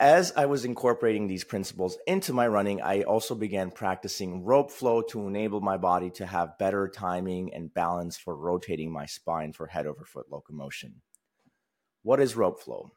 As 0.00 0.32
I 0.36 0.46
was 0.46 0.64
incorporating 0.64 1.28
these 1.28 1.44
principles 1.44 1.98
into 2.06 2.32
my 2.32 2.48
running, 2.48 2.82
I 2.82 3.02
also 3.02 3.34
began 3.34 3.70
practicing 3.70 4.44
rope 4.44 4.72
flow 4.72 5.02
to 5.02 5.28
enable 5.28 5.60
my 5.60 5.76
body 5.76 6.10
to 6.12 6.26
have 6.26 6.58
better 6.58 6.88
timing 6.88 7.54
and 7.54 7.72
balance 7.72 8.16
for 8.16 8.34
rotating 8.34 8.90
my 8.90 9.06
spine 9.06 9.52
for 9.52 9.66
head 9.66 9.86
over 9.86 10.04
foot 10.04 10.26
locomotion. 10.30 11.02
What 12.02 12.18
is 12.18 12.34
rope 12.34 12.60
flow? 12.60 12.90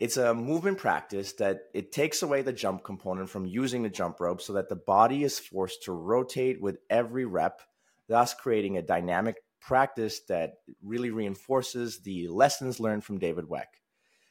It's 0.00 0.16
a 0.16 0.32
movement 0.32 0.78
practice 0.78 1.34
that 1.34 1.64
it 1.74 1.92
takes 1.92 2.22
away 2.22 2.40
the 2.40 2.54
jump 2.54 2.82
component 2.82 3.28
from 3.28 3.44
using 3.44 3.82
the 3.82 3.90
jump 3.90 4.18
rope 4.18 4.40
so 4.40 4.54
that 4.54 4.70
the 4.70 4.76
body 4.76 5.22
is 5.22 5.38
forced 5.38 5.82
to 5.84 5.92
rotate 5.92 6.60
with 6.60 6.78
every 6.88 7.26
rep, 7.26 7.60
thus 8.08 8.32
creating 8.32 8.78
a 8.78 8.82
dynamic 8.82 9.36
practice 9.60 10.20
that 10.20 10.54
really 10.82 11.10
reinforces 11.10 11.98
the 11.98 12.28
lessons 12.28 12.80
learned 12.80 13.04
from 13.04 13.18
David 13.18 13.44
Weck. 13.44 13.76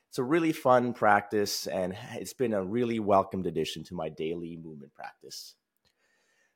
It's 0.09 0.17
a 0.17 0.23
really 0.23 0.53
fun 0.53 0.93
practice 0.93 1.67
and 1.67 1.95
it's 2.15 2.33
been 2.33 2.53
a 2.53 2.65
really 2.65 2.99
welcomed 2.99 3.45
addition 3.45 3.83
to 3.85 3.93
my 3.93 4.09
daily 4.09 4.57
movement 4.57 4.95
practice. 4.95 5.53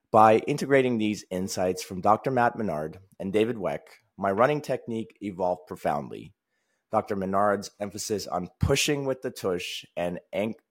By 0.10 0.40
integrating 0.40 0.98
these 0.98 1.24
insights 1.30 1.84
from 1.84 2.02
Dr. 2.02 2.32
Matt 2.32 2.58
Menard 2.58 2.98
and 3.20 3.32
David 3.32 3.58
Weck, 3.58 4.02
my 4.18 4.32
running 4.32 4.62
technique 4.62 5.18
evolved 5.22 5.68
profoundly 5.68 6.34
Dr. 6.94 7.16
Menard's 7.16 7.72
emphasis 7.80 8.28
on 8.28 8.50
pushing 8.60 9.06
with 9.06 9.24
the 9.24 9.32
tush 9.32 9.84
and 9.98 10.20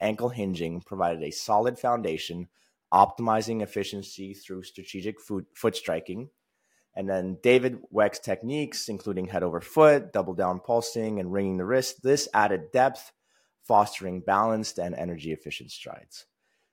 ankle 0.01 0.29
hinging 0.29 0.81
provided 0.81 1.21
a 1.21 1.33
solid 1.33 1.81
foundation, 1.81 2.47
optimizing 2.95 3.61
efficiency 3.61 4.33
through 4.33 4.63
strategic 4.63 5.21
foot, 5.21 5.47
foot 5.53 5.75
striking. 5.75 6.31
And 6.95 7.11
then 7.11 7.39
David 7.43 7.81
Weck's 7.91 8.21
techniques, 8.21 8.89
including 8.89 9.27
head 9.27 9.43
over 9.43 9.61
foot, 9.61 10.13
double 10.13 10.35
down 10.35 10.61
pulsing, 10.61 11.19
and 11.19 11.33
wringing 11.33 11.57
the 11.57 11.65
wrist, 11.65 12.05
this 12.05 12.29
added 12.33 12.71
depth, 12.73 13.11
fostering 13.65 14.21
balanced 14.21 14.79
and 14.79 14.95
energy 14.95 15.33
efficient 15.33 15.73
strides. 15.73 16.27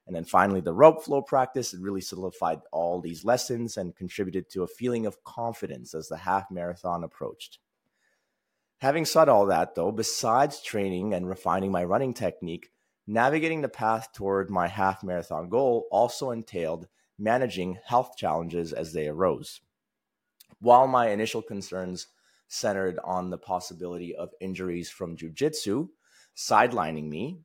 And 0.06 0.16
then 0.16 0.26
finally, 0.26 0.62
the 0.62 0.76
rope 0.76 1.04
flow 1.04 1.24
practice 1.24 1.74
it 1.74 1.82
really 1.82 2.02
solidified 2.02 2.60
all 2.72 3.02
these 3.02 3.26
lessons 3.26 3.78
and 3.78 3.96
contributed 3.96 4.48
to 4.52 4.62
a 4.62 4.68
feeling 4.68 5.08
of 5.08 5.24
confidence 5.24 5.96
as 5.96 6.08
the 6.08 6.18
half 6.18 6.52
marathon 6.52 7.04
approached. 7.04 7.58
Having 8.82 9.06
said 9.06 9.28
all 9.28 9.46
that, 9.48 9.76
though, 9.76 9.92
besides 9.92 10.62
training 10.62 11.14
and 11.14 11.28
refining 11.28 11.70
my 11.72 11.84
running 11.84 12.14
technique, 12.14 12.70
navigating 13.06 13.62
the 13.62 13.68
path 13.68 14.14
toward 14.14 14.50
my 14.50 14.68
half 14.68 15.04
marathon 15.04 15.50
goal 15.50 15.88
also 15.92 16.32
entailed 16.32 16.88
managing 17.18 17.78
health 17.86 18.16
challenges 18.16 18.72
as 18.72 18.94
they 18.94 19.10
arose. 19.10 19.60
While 20.60 20.88
my 20.88 21.10
initial 21.10 21.42
concerns 21.42 22.08
centered 22.48 23.00
on 23.04 23.30
the 23.30 23.38
possibility 23.38 24.16
of 24.16 24.30
injuries 24.40 24.90
from 24.90 25.18
jujitsu 25.18 25.90
sidelining 26.36 27.10
me, 27.10 27.42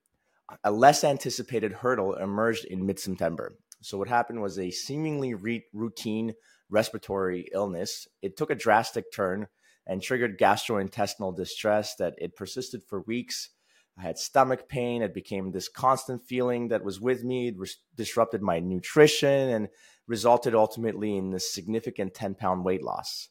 a 0.63 0.71
less 0.71 1.03
anticipated 1.03 1.73
hurdle 1.73 2.15
emerged 2.15 2.65
in 2.65 2.87
mid 2.87 3.01
September. 3.01 3.57
So, 3.81 3.99
what 3.99 4.09
happened 4.09 4.41
was 4.41 4.59
a 4.59 4.71
seemingly 4.71 5.35
re- 5.35 5.67
routine 5.73 6.35
respiratory 6.71 7.49
illness. 7.53 8.07
It 8.23 8.37
took 8.37 8.51
a 8.51 8.55
drastic 8.55 9.13
turn 9.13 9.49
and 9.87 10.03
triggered 10.03 10.39
gastrointestinal 10.39 11.37
distress 11.37 11.95
that 11.97 12.15
it 12.19 12.37
persisted 12.37 12.83
for 12.87 13.03
weeks. 13.03 13.51
I 13.99 14.03
had 14.03 14.19
stomach 14.19 14.69
pain. 14.69 15.03
It 15.03 15.15
became 15.15 15.53
this 15.53 15.69
constant 15.69 16.23
feeling 16.23 16.69
that 16.69 16.85
was 16.85 17.01
with 17.01 17.23
me. 17.23 17.49
It 17.49 17.57
disrupted 17.95 18.43
my 18.43 18.59
nutrition 18.59 19.51
and 19.51 19.69
resulted 20.07 20.55
ultimately 20.55 21.17
in 21.17 21.33
a 21.33 21.41
significant 21.41 22.15
10 22.15 22.35
pound 22.35 22.65
weight 22.65 22.83
loss. 22.83 23.29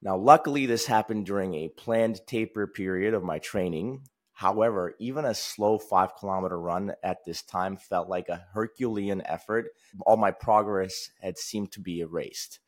Now, 0.00 0.16
luckily, 0.16 0.66
this 0.66 0.86
happened 0.86 1.26
during 1.26 1.54
a 1.54 1.68
planned 1.68 2.20
taper 2.26 2.66
period 2.66 3.14
of 3.14 3.22
my 3.22 3.38
training. 3.38 4.02
However, 4.32 4.94
even 4.98 5.24
a 5.24 5.34
slow 5.34 5.78
five 5.78 6.10
kilometer 6.18 6.60
run 6.60 6.92
at 7.02 7.24
this 7.24 7.42
time 7.42 7.76
felt 7.76 8.08
like 8.08 8.28
a 8.28 8.44
Herculean 8.52 9.22
effort. 9.24 9.66
All 10.04 10.16
my 10.16 10.30
progress 10.30 11.08
had 11.22 11.38
seemed 11.38 11.72
to 11.72 11.80
be 11.80 12.00
erased. 12.00 12.60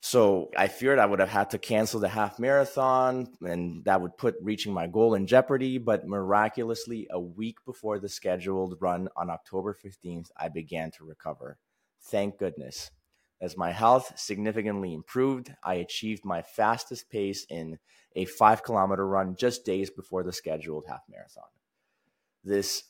So 0.00 0.50
I 0.56 0.68
feared 0.68 0.98
I 0.98 1.06
would 1.06 1.18
have 1.18 1.28
had 1.28 1.50
to 1.50 1.58
cancel 1.58 1.98
the 1.98 2.08
half 2.08 2.38
marathon 2.38 3.28
and 3.40 3.84
that 3.86 4.00
would 4.00 4.16
put 4.16 4.36
reaching 4.40 4.72
my 4.72 4.86
goal 4.86 5.14
in 5.14 5.26
jeopardy. 5.26 5.78
But 5.78 6.06
miraculously, 6.06 7.08
a 7.10 7.18
week 7.18 7.56
before 7.64 7.98
the 7.98 8.08
scheduled 8.08 8.76
run 8.80 9.08
on 9.16 9.30
October 9.30 9.74
15th, 9.74 10.30
I 10.36 10.48
began 10.48 10.90
to 10.92 11.04
recover. 11.04 11.58
Thank 12.00 12.38
goodness. 12.38 12.90
As 13.40 13.56
my 13.56 13.72
health 13.72 14.18
significantly 14.18 14.94
improved, 14.94 15.52
I 15.62 15.74
achieved 15.74 16.24
my 16.24 16.40
fastest 16.40 17.10
pace 17.10 17.44
in 17.50 17.78
a 18.14 18.24
five 18.24 18.62
kilometer 18.62 19.06
run 19.06 19.36
just 19.36 19.64
days 19.64 19.90
before 19.90 20.22
the 20.22 20.32
scheduled 20.32 20.86
half 20.88 21.02
marathon. 21.08 21.44
This 22.42 22.84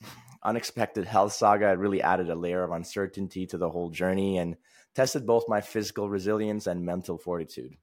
unexpected 0.45 1.07
health 1.07 1.33
saga 1.33 1.77
really 1.77 2.03
added 2.03 2.31
a 2.31 2.35
layer 2.37 2.63
of 2.63 2.71
uncertainty 2.71 3.47
to 3.47 3.59
the 3.59 3.71
whole 3.71 3.91
journey 3.91 4.39
and 4.39 4.57
tested 4.97 5.27
both 5.27 5.45
my 5.47 5.61
physical 5.61 6.09
resilience 6.09 6.67
and 6.67 6.87
mental 6.87 7.19
fortitude. 7.19 7.77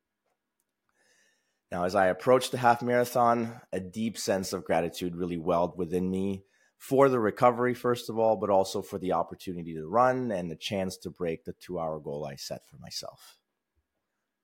Now, 1.71 1.83
as 1.83 1.93
I 1.93 2.07
approached 2.07 2.51
the 2.51 2.57
half 2.57 2.81
marathon, 2.81 3.61
a 3.71 3.79
deep 3.79 4.17
sense 4.17 4.51
of 4.51 4.65
gratitude 4.65 5.15
really 5.15 5.37
welled 5.37 5.77
within 5.77 6.09
me 6.09 6.43
for 6.79 7.09
the 7.09 7.19
recovery, 7.19 7.75
first 7.75 8.09
of 8.09 8.17
all, 8.17 8.35
but 8.35 8.49
also 8.49 8.81
for 8.81 8.97
the 8.97 9.13
opportunity 9.13 9.75
to 9.75 9.87
run 9.87 10.31
and 10.31 10.49
the 10.49 10.55
chance 10.55 10.97
to 10.97 11.11
break 11.11 11.45
the 11.45 11.53
two 11.53 11.79
hour 11.79 11.99
goal 11.99 12.25
I 12.25 12.35
set 12.35 12.67
for 12.67 12.77
myself. 12.77 13.37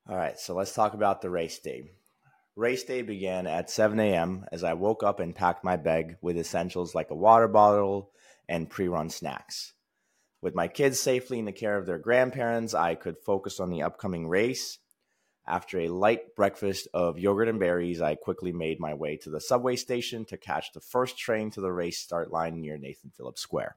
All 0.08 0.16
right, 0.16 0.38
so 0.38 0.54
let's 0.54 0.74
talk 0.74 0.94
about 0.94 1.22
the 1.22 1.30
race 1.30 1.58
day. 1.58 1.90
Race 2.54 2.84
day 2.84 3.02
began 3.02 3.48
at 3.48 3.68
7 3.68 3.98
a.m. 3.98 4.44
as 4.52 4.62
I 4.62 4.74
woke 4.74 5.02
up 5.02 5.18
and 5.18 5.34
packed 5.34 5.64
my 5.64 5.76
bag 5.76 6.18
with 6.22 6.38
essentials 6.38 6.94
like 6.94 7.10
a 7.10 7.16
water 7.16 7.48
bottle 7.48 8.12
and 8.48 8.70
pre 8.70 8.86
run 8.86 9.10
snacks. 9.10 9.72
With 10.42 10.54
my 10.54 10.68
kids 10.68 10.98
safely 10.98 11.38
in 11.38 11.44
the 11.44 11.52
care 11.52 11.76
of 11.76 11.86
their 11.86 11.98
grandparents, 11.98 12.74
I 12.74 12.94
could 12.94 13.18
focus 13.18 13.60
on 13.60 13.70
the 13.70 13.82
upcoming 13.82 14.26
race 14.26 14.78
after 15.50 15.80
a 15.80 15.88
light 15.88 16.36
breakfast 16.36 16.86
of 16.94 17.18
yogurt 17.18 17.48
and 17.48 17.58
berries, 17.58 18.00
I 18.00 18.14
quickly 18.14 18.52
made 18.52 18.78
my 18.78 18.94
way 18.94 19.16
to 19.18 19.30
the 19.30 19.40
subway 19.40 19.76
station 19.76 20.24
to 20.26 20.36
catch 20.36 20.72
the 20.72 20.80
first 20.80 21.18
train 21.18 21.50
to 21.50 21.60
the 21.60 21.72
race 21.72 21.98
start 21.98 22.30
line 22.30 22.60
near 22.60 22.78
Nathan 22.78 23.10
Phillips 23.10 23.40
Square. 23.40 23.76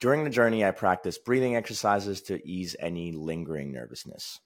During 0.00 0.24
the 0.24 0.30
journey, 0.30 0.64
I 0.64 0.72
practiced 0.72 1.24
breathing 1.24 1.54
exercises 1.54 2.20
to 2.22 2.44
ease 2.46 2.74
any 2.80 3.12
lingering 3.12 3.72
nervousness. 3.72 4.40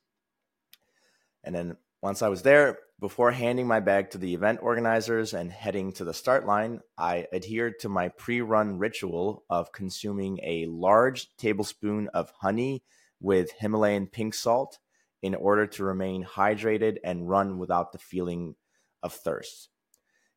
And 1.43 1.55
then 1.55 1.77
once 2.01 2.23
I 2.23 2.29
was 2.29 2.43
there, 2.43 2.79
before 3.01 3.33
handing 3.33 3.67
my 3.67 3.81
bag 3.81 4.11
to 4.11 4.19
the 4.19 4.35
event 4.35 4.61
organizers 4.63 5.35
and 5.35 5.51
heading 5.51 5.93
to 5.93 6.05
the 6.05 6.15
start 6.15 6.47
line, 6.47 6.81
I 6.97 7.27
adhered 7.33 7.79
to 7.81 7.89
my 7.89 8.09
pre 8.09 8.41
run 8.41 8.79
ritual 8.79 9.45
of 9.51 9.73
consuming 9.73 10.39
a 10.43 10.67
large 10.67 11.35
tablespoon 11.37 12.09
of 12.15 12.33
honey 12.41 12.83
with 13.21 13.53
Himalayan 13.53 14.07
pink 14.07 14.35
salt 14.35 14.79
in 15.23 15.35
order 15.35 15.67
to 15.67 15.85
remain 15.85 16.25
hydrated 16.25 16.99
and 17.03 17.29
run 17.29 17.59
without 17.59 17.93
the 17.93 17.99
feeling 17.99 18.55
of 19.03 19.13
thirst. 19.13 19.69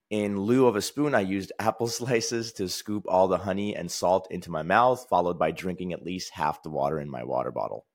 In 0.10 0.40
lieu 0.42 0.68
of 0.68 0.76
a 0.76 0.82
spoon, 0.82 1.16
I 1.16 1.22
used 1.22 1.52
apple 1.60 1.88
slices 1.88 2.54
to 2.54 2.70
scoop 2.70 3.06
all 3.08 3.28
the 3.28 3.38
honey 3.38 3.76
and 3.76 3.90
salt 3.90 4.28
into 4.32 4.52
my 4.52 4.64
mouth, 4.64 5.08
followed 5.10 5.38
by 5.38 5.52
drinking 5.52 5.94
at 5.94 6.04
least 6.04 6.32
half 6.34 6.64
the 6.64 6.70
water 6.70 7.00
in 7.00 7.10
my 7.10 7.24
water 7.24 7.52
bottle. 7.52 7.86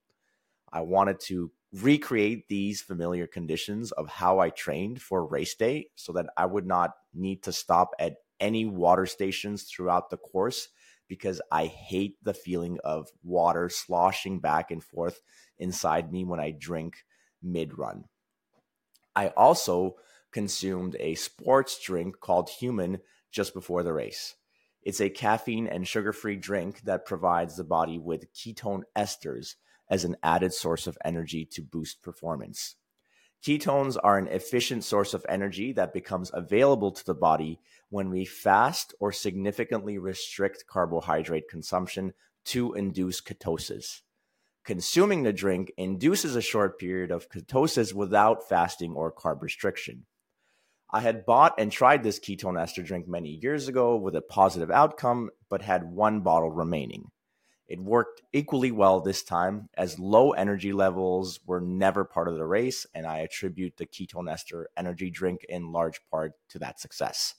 I 0.73 0.81
wanted 0.81 1.21
to 1.27 1.51
recreate 1.73 2.49
these 2.49 2.81
familiar 2.81 3.27
conditions 3.27 3.93
of 3.93 4.09
how 4.09 4.39
I 4.39 4.51
trained 4.51 5.03
for 5.03 5.27
race 5.27 5.55
day 5.55 5.89
so 5.95 6.13
that 6.13 6.27
I 6.37 6.47
would 6.47 6.67
not 6.67 6.93
need 7.15 7.43
to 7.45 7.53
stop 7.53 7.91
at 7.99 8.17
any 8.41 8.67
water 8.67 9.07
stations 9.07 9.65
throughout 9.65 10.11
the 10.11 10.17
course 10.17 10.69
because 11.09 11.41
I 11.51 11.67
hate 11.67 12.17
the 12.23 12.35
feeling 12.35 12.79
of 12.85 13.09
water 13.23 13.69
sloshing 13.69 14.41
back 14.41 14.71
and 14.71 14.83
forth 14.83 15.21
inside 15.59 16.13
me 16.13 16.25
when 16.25 16.41
I 16.41 16.51
drink 16.51 17.05
mid 17.43 17.79
run. 17.79 18.05
I 19.15 19.29
also 19.29 19.97
consumed 20.33 20.97
a 21.01 21.15
sports 21.15 21.81
drink 21.81 22.21
called 22.21 22.51
Human 22.51 22.99
just 23.31 23.55
before 23.55 23.83
the 23.83 23.93
race. 23.93 24.35
It's 24.83 25.01
a 25.01 25.11
caffeine 25.11 25.67
and 25.67 25.87
sugar 25.87 26.13
free 26.13 26.37
drink 26.37 26.83
that 26.83 27.07
provides 27.07 27.57
the 27.57 27.65
body 27.65 27.99
with 27.99 28.33
ketone 28.33 28.83
esters 28.97 29.55
as 29.89 30.05
an 30.05 30.17
added 30.23 30.53
source 30.53 30.87
of 30.87 30.99
energy 31.05 31.45
to 31.45 31.63
boost 31.63 32.03
performance. 32.03 32.77
Ketones 33.45 33.97
are 34.03 34.19
an 34.19 34.27
efficient 34.29 34.83
source 34.83 35.15
of 35.15 35.25
energy 35.29 35.73
that 35.73 35.93
becomes 35.93 36.31
available 36.35 36.91
to 36.91 37.05
the 37.05 37.15
body 37.15 37.61
when 37.91 38.11
we 38.11 38.25
fast 38.25 38.95
or 38.99 39.13
significantly 39.13 39.99
restrict 39.99 40.65
carbohydrate 40.67 41.49
consumption 41.49 42.13
to 42.47 42.75
induce 42.75 43.21
ketosis. 43.21 44.01
Consuming 44.65 45.23
the 45.23 45.33
drink 45.33 45.71
induces 45.77 46.35
a 46.35 46.43
short 46.43 46.77
period 46.79 47.13
of 47.13 47.31
ketosis 47.31 47.95
without 47.95 48.49
fasting 48.49 48.95
or 48.95 49.13
carb 49.13 49.41
restriction. 49.43 50.07
I 50.91 51.01
had 51.01 51.25
bought 51.25 51.55
and 51.59 51.71
tried 51.71 52.03
this 52.03 52.19
ketone 52.19 52.61
ester 52.61 52.83
drink 52.83 53.07
many 53.07 53.29
years 53.29 53.69
ago 53.69 53.97
with 53.97 54.17
a 54.17 54.21
positive 54.21 54.71
outcome, 54.71 55.31
but 55.49 55.63
had 55.63 55.93
one 55.93 56.21
bottle 56.21 56.51
remaining. 56.51 57.11
It 57.69 57.81
worked 57.81 58.23
equally 58.33 58.71
well 58.71 59.01
this 59.01 59.25
time, 59.25 59.69
as 59.75 59.99
low 59.99 60.33
energy 60.33 60.73
levels 60.73 61.41
were 61.45 61.61
never 61.61 62.05
part 62.05 62.29
of 62.29 62.37
the 62.37 62.47
race, 62.47 62.87
and 62.95 63.07
I 63.07 63.19
attribute 63.19 63.77
the 63.77 63.87
ketone 63.87 64.31
ester 64.31 64.69
energy 64.77 65.11
drink 65.11 65.45
in 65.49 65.73
large 65.73 66.01
part 66.11 66.35
to 66.51 66.61
that 66.61 66.79
success. 66.79 67.35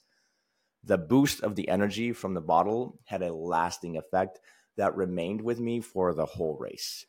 The 0.83 0.97
boost 0.97 1.41
of 1.41 1.55
the 1.55 1.69
energy 1.69 2.11
from 2.11 2.33
the 2.33 2.41
bottle 2.41 2.99
had 3.05 3.21
a 3.21 3.33
lasting 3.33 3.97
effect 3.97 4.39
that 4.75 4.95
remained 4.95 5.41
with 5.41 5.59
me 5.59 5.79
for 5.79 6.13
the 6.13 6.25
whole 6.25 6.57
race. 6.57 7.05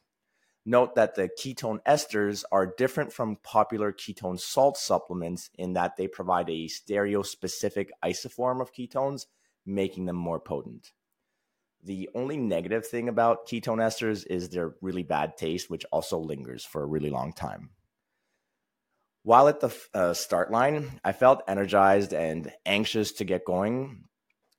Note 0.65 0.95
that 0.95 1.15
the 1.15 1.29
ketone 1.29 1.83
esters 1.85 2.45
are 2.53 2.75
different 2.77 3.13
from 3.13 3.37
popular 3.37 3.93
ketone 3.93 4.39
salt 4.39 4.77
supplements 4.77 5.51
in 5.55 5.73
that 5.73 5.97
they 5.97 6.07
provide 6.07 6.51
a 6.51 6.69
stereospecific 6.69 7.89
isoform 8.05 8.61
of 8.61 8.73
ketones, 8.73 9.27
making 9.65 10.07
them 10.07 10.17
more 10.17 10.39
potent. 10.39 10.93
The 11.85 12.09
only 12.15 12.37
negative 12.37 12.87
thing 12.87 13.09
about 13.09 13.47
ketone 13.47 13.79
esters 13.79 14.27
is 14.29 14.49
their 14.49 14.75
really 14.81 15.03
bad 15.03 15.37
taste, 15.37 15.71
which 15.71 15.87
also 15.93 16.19
lingers 16.19 16.65
for 16.65 16.83
a 16.83 16.87
really 16.87 17.11
long 17.11 17.33
time. 17.33 17.71
While 19.23 19.49
at 19.49 19.61
the 19.61 19.75
uh, 19.95 20.15
start 20.15 20.51
line, 20.51 21.01
I 21.05 21.13
felt 21.13 21.43
energized 21.47 22.13
and 22.13 22.53
anxious 22.65 23.13
to 23.13 23.25
get 23.25 23.45
going. 23.45 24.05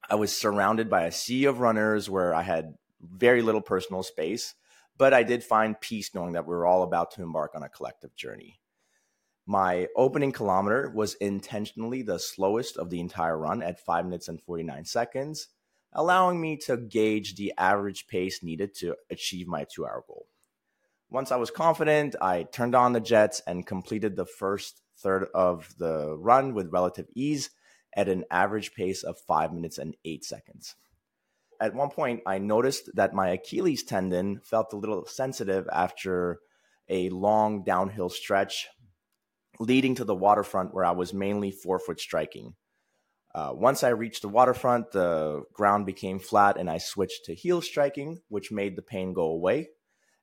I 0.10 0.15
was 0.15 0.36
surrounded 0.36 0.89
by 0.89 1.03
a 1.03 1.12
sea 1.12 1.45
of 1.45 1.60
runners 1.60 2.10
where 2.10 2.34
I 2.34 2.43
had 2.43 2.75
very 3.01 3.41
little 3.41 3.62
personal 3.62 4.03
space, 4.03 4.55
but 4.97 5.13
I 5.13 5.23
did 5.23 5.43
find 5.43 5.79
peace 5.79 6.13
knowing 6.13 6.34
that 6.34 6.45
we 6.45 6.53
were 6.53 6.65
all 6.65 6.84
about 6.84 7.12
to 7.12 7.23
embark 7.23 7.51
on 7.55 7.63
a 7.63 7.69
collective 7.69 8.15
journey. 8.15 8.60
My 9.45 9.88
opening 9.95 10.32
kilometer 10.32 10.91
was 10.93 11.15
intentionally 11.15 12.03
the 12.03 12.19
slowest 12.19 12.77
of 12.77 12.89
the 12.89 12.99
entire 12.99 13.38
run 13.38 13.63
at 13.63 13.84
5 13.84 14.05
minutes 14.05 14.27
and 14.27 14.41
49 14.41 14.86
seconds 14.86 15.47
allowing 15.93 16.39
me 16.39 16.58
to 16.58 16.78
gauge 16.78 17.36
the 17.36 17.54
average 17.58 18.08
pace 18.08 18.43
needed 18.43 18.73
to 18.75 18.95
achieve 19.10 19.47
my 19.47 19.65
two 19.65 19.86
hour 19.86 20.04
goal. 20.08 20.28
Once 21.10 21.32
I 21.32 21.38
was 21.38 21.49
confident, 21.49 22.15
I 22.21 22.43
turned 22.43 22.75
on 22.75 22.93
the 22.93 22.99
jets 22.99 23.41
and 23.47 23.65
completed 23.65 24.15
the 24.15 24.25
first 24.25 24.82
third 24.97 25.28
of 25.34 25.73
the 25.78 26.15
run 26.17 26.54
with 26.54 26.71
relative 26.71 27.08
ease 27.15 27.49
at 27.95 28.08
an 28.08 28.25
average 28.30 28.73
pace 28.73 29.02
of 29.02 29.19
five 29.19 29.52
minutes 29.52 29.78
and 29.78 29.95
eight 30.06 30.23
seconds. 30.23 30.75
At 31.60 31.73
one 31.73 31.89
point, 31.89 32.21
I 32.25 32.38
noticed 32.38 32.91
that 32.95 33.13
my 33.13 33.30
Achilles 33.30 33.84
tendon 33.84 34.39
felt 34.43 34.71
a 34.71 34.78
little 34.78 35.06
sensitive 35.06 35.67
after 35.71 36.39
a 36.88 37.10
long 37.10 37.63
downhill 37.63 38.10
stretch 38.10 38.67
leading 39.60 39.95
to 39.95 40.06
the 40.06 40.15
waterfront 40.15 40.73
where 40.73 40.86
I 40.86 40.91
was 40.91 41.13
mainly 41.13 41.52
forefoot 41.52 41.99
striking. 41.99 42.54
Uh, 43.33 43.51
once 43.53 43.83
I 43.83 43.89
reached 43.89 44.23
the 44.23 44.29
waterfront, 44.29 44.91
the 44.91 45.43
ground 45.53 45.85
became 45.85 46.19
flat 46.19 46.57
and 46.57 46.69
I 46.69 46.79
switched 46.79 47.25
to 47.25 47.35
heel 47.35 47.61
striking, 47.61 48.21
which 48.27 48.51
made 48.51 48.75
the 48.75 48.81
pain 48.81 49.13
go 49.13 49.23
away. 49.23 49.69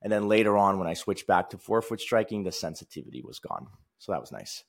And 0.02 0.12
then 0.12 0.28
later 0.28 0.56
on, 0.56 0.78
when 0.78 0.88
I 0.88 0.94
switched 0.94 1.26
back 1.26 1.50
to 1.50 1.58
forefoot 1.58 2.00
striking, 2.00 2.42
the 2.42 2.52
sensitivity 2.52 3.22
was 3.24 3.38
gone. 3.38 3.68
So 3.98 4.12
that 4.12 4.20
was 4.20 4.32
nice. 4.32 4.64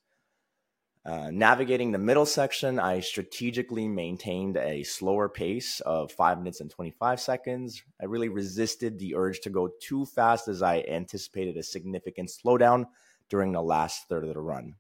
Uh, 1.06 1.32
navigating 1.32 1.91
the 1.91 1.97
middle 1.97 2.26
section, 2.26 2.80
I 2.80 3.00
strategically 3.00 3.88
maintained 3.88 4.58
a 4.58 4.84
slower 4.84 5.30
pace 5.30 5.80
of 5.80 6.12
5 6.12 6.39
minutes 6.39 6.60
and 6.60 6.69
25 6.69 7.21
seconds. 7.21 7.82
I 8.02 8.06
really 8.06 8.28
resisted 8.28 9.00
the 9.00 9.15
urge 9.15 9.39
to 9.41 9.50
go 9.50 9.69
too 9.82 10.06
fast 10.06 10.50
as 10.50 10.62
I 10.62 10.80
anticipated 10.80 11.56
a 11.56 11.63
significant 11.63 12.30
slowdown 12.30 12.88
during 13.30 13.54
the 13.54 13.62
last 13.62 14.10
third 14.10 14.26
of 14.26 14.34
the 14.34 14.39
run. 14.39 14.76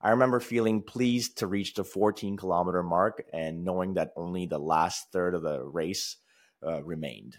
I 0.00 0.10
remember 0.10 0.38
feeling 0.38 0.82
pleased 0.82 1.38
to 1.38 1.48
reach 1.48 1.74
the 1.74 1.84
14 1.84 2.36
kilometer 2.36 2.82
mark 2.82 3.24
and 3.32 3.64
knowing 3.64 3.94
that 3.94 4.12
only 4.16 4.46
the 4.46 4.58
last 4.58 5.10
third 5.12 5.34
of 5.34 5.42
the 5.42 5.64
race 5.64 6.16
uh, 6.64 6.82
remained. 6.84 7.38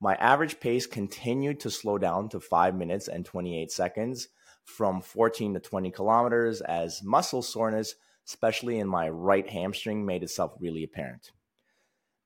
My 0.00 0.14
average 0.16 0.60
pace 0.60 0.86
continued 0.86 1.60
to 1.60 1.70
slow 1.70 1.96
down 1.96 2.28
to 2.30 2.40
5 2.40 2.74
minutes 2.74 3.08
and 3.08 3.24
28 3.24 3.72
seconds 3.72 4.28
from 4.64 5.00
14 5.00 5.54
to 5.54 5.60
20 5.60 5.90
kilometers 5.90 6.60
as 6.60 7.02
muscle 7.02 7.40
soreness, 7.40 7.94
especially 8.26 8.78
in 8.78 8.88
my 8.88 9.08
right 9.08 9.48
hamstring, 9.48 10.04
made 10.04 10.22
itself 10.22 10.52
really 10.60 10.84
apparent. 10.84 11.30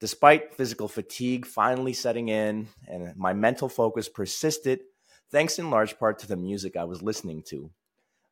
Despite 0.01 0.55
physical 0.55 0.89
fatigue 0.89 1.47
finally 1.47 1.93
setting 1.93 2.29
in 2.29 2.69
and 2.89 3.15
my 3.17 3.35
mental 3.35 3.69
focus 3.69 4.09
persisted, 4.09 4.81
thanks 5.31 5.59
in 5.59 5.71
large 5.71 5.99
part 5.99 6.19
to 6.21 6.27
the 6.27 6.37
music 6.37 6.77
I 6.77 6.85
was 6.85 7.03
listening 7.03 7.43
to. 7.49 7.71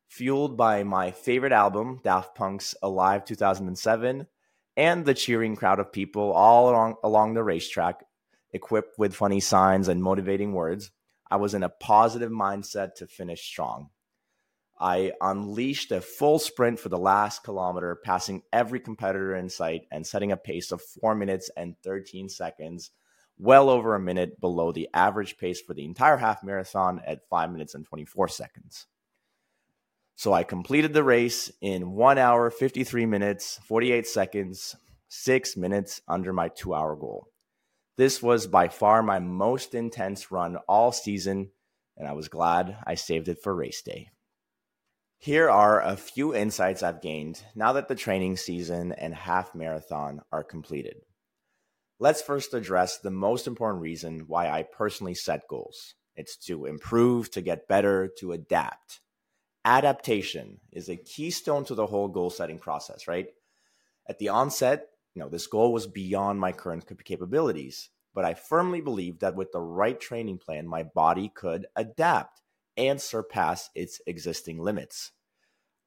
Fueled 0.09 0.57
by 0.57 0.83
my 0.83 1.11
favorite 1.11 1.51
album, 1.51 2.01
Daft 2.03 2.33
Punk's 2.33 2.73
Alive 2.81 3.25
2007, 3.25 4.25
and 4.75 5.05
the 5.05 5.13
cheering 5.13 5.55
crowd 5.55 5.79
of 5.79 5.91
people 5.91 6.31
all 6.31 6.71
along, 6.71 6.95
along 7.03 7.35
the 7.35 7.43
racetrack, 7.43 8.03
equipped 8.51 8.97
with 8.97 9.15
funny 9.15 9.39
signs 9.39 9.87
and 9.87 10.01
motivating 10.01 10.53
words, 10.53 10.89
I 11.29 11.35
was 11.35 11.53
in 11.53 11.61
a 11.61 11.69
positive 11.69 12.31
mindset 12.31 12.95
to 12.95 13.05
finish 13.05 13.45
strong. 13.45 13.91
I 14.79 15.11
unleashed 15.21 15.91
a 15.91 16.01
full 16.01 16.39
sprint 16.39 16.79
for 16.79 16.89
the 16.89 16.97
last 16.97 17.43
kilometer, 17.43 17.95
passing 18.03 18.41
every 18.51 18.79
competitor 18.79 19.35
in 19.35 19.47
sight 19.47 19.83
and 19.91 20.07
setting 20.07 20.31
a 20.31 20.37
pace 20.37 20.71
of 20.71 20.81
4 20.81 21.13
minutes 21.13 21.51
and 21.55 21.75
13 21.83 22.29
seconds, 22.29 22.89
well 23.37 23.69
over 23.69 23.93
a 23.93 23.99
minute 23.99 24.41
below 24.41 24.71
the 24.71 24.89
average 24.91 25.37
pace 25.37 25.61
for 25.61 25.75
the 25.75 25.85
entire 25.85 26.17
half 26.17 26.43
marathon 26.43 26.99
at 27.05 27.29
5 27.29 27.51
minutes 27.51 27.75
and 27.75 27.85
24 27.85 28.27
seconds. 28.29 28.87
So 30.19 30.33
I 30.33 30.43
completed 30.43 30.91
the 30.91 31.01
race 31.01 31.49
in 31.61 31.93
1 31.93 32.17
hour, 32.17 32.51
53 32.51 33.05
minutes, 33.05 33.57
48 33.63 34.05
seconds, 34.05 34.75
6 35.07 35.55
minutes 35.55 36.01
under 36.09 36.33
my 36.33 36.49
2 36.49 36.73
hour 36.73 36.97
goal. 36.97 37.29
This 37.95 38.21
was 38.21 38.45
by 38.45 38.67
far 38.67 39.01
my 39.01 39.19
most 39.19 39.73
intense 39.73 40.29
run 40.29 40.57
all 40.67 40.91
season, 40.91 41.51
and 41.95 42.05
I 42.05 42.11
was 42.11 42.27
glad 42.27 42.75
I 42.85 42.95
saved 42.95 43.29
it 43.29 43.41
for 43.41 43.55
race 43.55 43.81
day. 43.81 44.09
Here 45.19 45.49
are 45.49 45.81
a 45.81 45.95
few 45.95 46.35
insights 46.35 46.83
I've 46.83 47.01
gained 47.01 47.41
now 47.55 47.71
that 47.71 47.87
the 47.87 47.95
training 47.95 48.35
season 48.35 48.91
and 48.91 49.15
half 49.15 49.55
marathon 49.55 50.19
are 50.33 50.43
completed. 50.43 50.97
Let's 51.97 52.21
first 52.21 52.53
address 52.53 52.97
the 52.97 53.09
most 53.09 53.47
important 53.47 53.81
reason 53.81 54.25
why 54.27 54.49
I 54.49 54.63
personally 54.63 55.15
set 55.15 55.47
goals. 55.47 55.95
It's 56.17 56.35
to 56.47 56.65
improve, 56.65 57.31
to 57.31 57.41
get 57.41 57.69
better, 57.69 58.09
to 58.17 58.33
adapt. 58.33 58.99
Adaptation 59.69 60.59
is 60.71 60.89
a 60.89 60.95
keystone 60.95 61.63
to 61.63 61.75
the 61.75 61.85
whole 61.85 62.07
goal 62.07 62.31
setting 62.31 62.57
process, 62.57 63.07
right? 63.07 63.27
At 64.07 64.17
the 64.17 64.29
onset, 64.29 64.87
you 65.13 65.21
know, 65.21 65.29
this 65.29 65.45
goal 65.45 65.71
was 65.71 65.85
beyond 65.85 66.39
my 66.39 66.51
current 66.51 66.85
capabilities, 67.05 67.91
but 68.15 68.25
I 68.25 68.33
firmly 68.33 68.81
believe 68.81 69.19
that 69.19 69.35
with 69.35 69.51
the 69.51 69.61
right 69.61 69.99
training 69.99 70.39
plan, 70.39 70.67
my 70.67 70.81
body 70.81 71.31
could 71.35 71.67
adapt 71.75 72.41
and 72.77 72.99
surpass 72.99 73.69
its 73.75 74.01
existing 74.07 74.57
limits. 74.57 75.11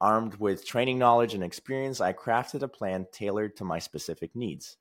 Armed 0.00 0.36
with 0.36 0.64
training 0.64 1.00
knowledge 1.00 1.34
and 1.34 1.42
experience, 1.42 2.00
I 2.00 2.12
crafted 2.12 2.62
a 2.62 2.68
plan 2.68 3.08
tailored 3.10 3.56
to 3.56 3.64
my 3.64 3.80
specific 3.80 4.36
needs. 4.36 4.76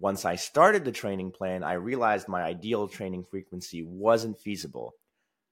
Once 0.00 0.24
I 0.24 0.34
started 0.34 0.84
the 0.84 0.90
training 0.90 1.30
plan, 1.30 1.62
I 1.62 1.74
realized 1.74 2.26
my 2.26 2.42
ideal 2.42 2.88
training 2.88 3.26
frequency 3.30 3.84
wasn't 3.84 4.40
feasible. 4.40 4.94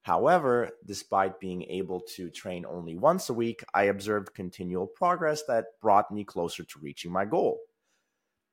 However, 0.07 0.71
despite 0.85 1.41
being 1.41 1.63
able 1.63 1.99
to 2.15 2.29
train 2.29 2.65
only 2.65 2.95
once 2.95 3.27
a 3.29 3.33
week, 3.33 3.61
I 3.73 3.83
observed 3.83 4.33
continual 4.33 4.87
progress 4.87 5.43
that 5.49 5.65
brought 5.81 6.13
me 6.13 6.23
closer 6.23 6.63
to 6.63 6.79
reaching 6.79 7.11
my 7.11 7.25
goal. 7.25 7.59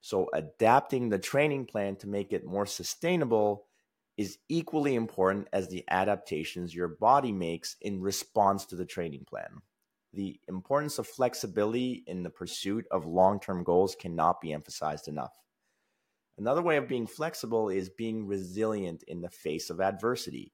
So, 0.01 0.29
adapting 0.35 1.11
the 1.11 1.19
training 1.21 1.67
plan 1.67 1.95
to 1.99 2.09
make 2.09 2.33
it 2.33 2.45
more 2.45 2.67
sustainable 2.67 3.69
is 4.17 4.39
equally 4.49 4.97
important 4.97 5.47
as 5.53 5.69
the 5.69 5.85
adaptations 5.89 6.75
your 6.75 6.89
body 6.89 7.31
makes 7.31 7.77
in 7.81 8.01
response 8.01 8.67
to 8.67 8.75
the 8.75 8.85
training 8.85 9.25
plan. 9.25 9.63
The 10.13 10.41
importance 10.49 10.99
of 10.99 11.07
flexibility 11.07 12.03
in 12.09 12.25
the 12.25 12.31
pursuit 12.31 12.85
of 12.91 13.07
long 13.07 13.39
term 13.39 13.63
goals 13.63 13.95
cannot 13.95 14.41
be 14.41 14.53
emphasized 14.53 15.07
enough. 15.07 15.39
Another 16.37 16.63
way 16.63 16.79
of 16.79 16.89
being 16.89 17.07
flexible 17.07 17.69
is 17.69 17.91
being 17.91 18.27
resilient 18.27 19.05
in 19.05 19.21
the 19.21 19.31
face 19.31 19.71
of 19.71 19.81
adversity. 19.81 20.53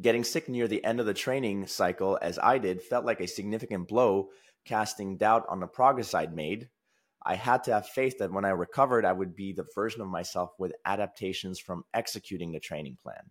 Getting 0.00 0.24
sick 0.24 0.48
near 0.48 0.68
the 0.68 0.84
end 0.84 1.00
of 1.00 1.06
the 1.06 1.14
training 1.14 1.66
cycle, 1.66 2.18
as 2.20 2.38
I 2.38 2.58
did, 2.58 2.82
felt 2.82 3.04
like 3.04 3.20
a 3.20 3.26
significant 3.26 3.88
blow, 3.88 4.30
casting 4.64 5.16
doubt 5.16 5.44
on 5.48 5.60
the 5.60 5.66
progress 5.66 6.14
I'd 6.14 6.34
made, 6.34 6.68
I 7.24 7.36
had 7.36 7.64
to 7.64 7.72
have 7.72 7.86
faith 7.86 8.18
that 8.18 8.32
when 8.32 8.44
I 8.44 8.50
recovered, 8.50 9.04
I 9.04 9.12
would 9.12 9.36
be 9.36 9.52
the 9.52 9.66
version 9.74 10.00
of 10.00 10.08
myself 10.08 10.50
with 10.58 10.72
adaptations 10.84 11.60
from 11.60 11.84
executing 11.94 12.52
the 12.52 12.60
training 12.60 12.98
plan. 13.00 13.30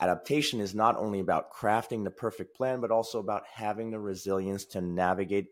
Adaptation 0.00 0.60
is 0.60 0.74
not 0.74 0.96
only 0.96 1.20
about 1.20 1.52
crafting 1.52 2.02
the 2.02 2.10
perfect 2.10 2.54
plan, 2.54 2.80
but 2.80 2.90
also 2.90 3.20
about 3.20 3.44
having 3.46 3.90
the 3.90 4.00
resilience 4.00 4.64
to 4.64 4.80
navigate 4.80 5.46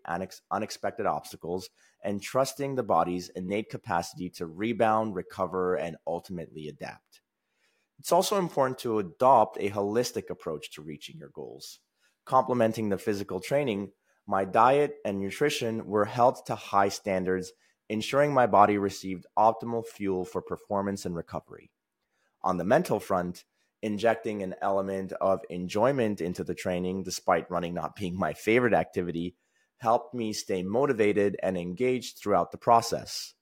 unexpected 0.50 1.06
obstacles 1.06 1.70
and 2.02 2.20
trusting 2.20 2.74
the 2.74 2.82
body's 2.82 3.30
innate 3.30 3.70
capacity 3.70 4.28
to 4.28 4.46
rebound, 4.46 5.14
recover, 5.14 5.76
and 5.76 5.96
ultimately 6.06 6.68
adapt. 6.68 7.21
It's 8.02 8.10
also 8.10 8.36
important 8.36 8.78
to 8.78 8.98
adopt 8.98 9.58
a 9.58 9.70
holistic 9.70 10.28
approach 10.28 10.72
to 10.72 10.82
reaching 10.82 11.18
your 11.18 11.28
goals. 11.28 11.78
Complementing 12.24 12.88
the 12.88 12.98
physical 12.98 13.38
training, 13.38 13.92
my 14.26 14.44
diet 14.44 14.96
and 15.04 15.20
nutrition 15.20 15.86
were 15.86 16.06
held 16.06 16.44
to 16.46 16.56
high 16.56 16.88
standards, 16.88 17.52
ensuring 17.88 18.34
my 18.34 18.48
body 18.48 18.76
received 18.76 19.26
optimal 19.38 19.86
fuel 19.86 20.24
for 20.24 20.42
performance 20.42 21.06
and 21.06 21.14
recovery. 21.14 21.70
On 22.42 22.56
the 22.56 22.64
mental 22.64 22.98
front, 22.98 23.44
injecting 23.82 24.42
an 24.42 24.56
element 24.60 25.12
of 25.20 25.42
enjoyment 25.48 26.20
into 26.20 26.42
the 26.42 26.56
training, 26.56 27.04
despite 27.04 27.48
running 27.52 27.72
not 27.72 27.94
being 27.94 28.18
my 28.18 28.32
favorite 28.32 28.74
activity, 28.74 29.36
helped 29.78 30.12
me 30.12 30.32
stay 30.32 30.64
motivated 30.64 31.36
and 31.40 31.56
engaged 31.56 32.18
throughout 32.18 32.50
the 32.50 32.58
process. 32.58 33.34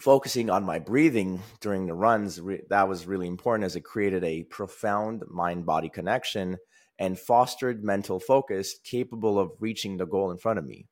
Focusing 0.00 0.48
on 0.48 0.64
my 0.64 0.78
breathing 0.78 1.42
during 1.60 1.86
the 1.86 1.92
runs, 1.92 2.40
that 2.70 2.88
was 2.88 3.06
really 3.06 3.28
important 3.28 3.66
as 3.66 3.76
it 3.76 3.82
created 3.82 4.24
a 4.24 4.44
profound 4.44 5.24
mind 5.28 5.66
body 5.66 5.90
connection 5.90 6.56
and 6.98 7.18
fostered 7.18 7.84
mental 7.84 8.18
focus 8.18 8.76
capable 8.82 9.38
of 9.38 9.52
reaching 9.60 9.98
the 9.98 10.06
goal 10.06 10.30
in 10.30 10.38
front 10.38 10.58
of 10.58 10.64
me. 10.64 10.86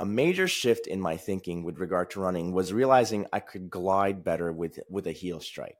A 0.00 0.04
major 0.04 0.48
shift 0.48 0.88
in 0.88 1.00
my 1.00 1.16
thinking 1.16 1.62
with 1.62 1.78
regard 1.78 2.10
to 2.10 2.20
running 2.20 2.52
was 2.52 2.72
realizing 2.72 3.26
I 3.32 3.38
could 3.38 3.70
glide 3.70 4.24
better 4.24 4.52
with, 4.52 4.80
with 4.88 5.06
a 5.06 5.12
heel 5.12 5.38
strike. 5.38 5.78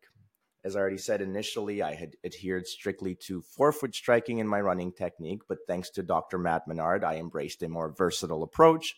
As 0.65 0.77
I 0.77 0.81
already 0.81 0.99
said 0.99 1.21
initially, 1.21 1.83
I 1.83 1.95
had 1.95 2.15
adhered 2.25 2.69
strictly 2.69 3.17
to 3.27 3.43
forefoot 3.43 3.95
striking 3.95 4.39
in 4.39 4.47
my 4.47 4.61
running 4.61 4.93
technique, 4.93 5.43
but 5.49 5.59
thanks 5.67 5.91
to 5.91 6.05
Dr. 6.05 6.39
Matt 6.39 6.69
Menard, 6.69 7.03
I 7.03 7.17
embraced 7.17 7.63
a 7.65 7.69
more 7.69 7.93
versatile 7.93 8.45
approach 8.45 8.95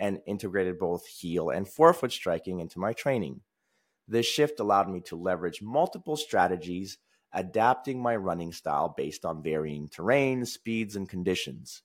and 0.00 0.20
integrated 0.26 0.78
both 0.78 1.06
heel 1.06 1.50
and 1.50 1.68
forefoot 1.68 2.10
striking 2.10 2.58
into 2.58 2.80
my 2.80 2.92
training. 2.92 3.42
This 4.08 4.26
shift 4.26 4.58
allowed 4.58 4.88
me 4.88 5.00
to 5.02 5.14
leverage 5.14 5.62
multiple 5.62 6.16
strategies 6.16 6.98
adapting 7.32 8.02
my 8.02 8.16
running 8.16 8.52
style 8.52 8.92
based 8.96 9.24
on 9.24 9.42
varying 9.42 9.88
terrain, 9.88 10.44
speeds, 10.44 10.96
and 10.96 11.08
conditions. 11.08 11.82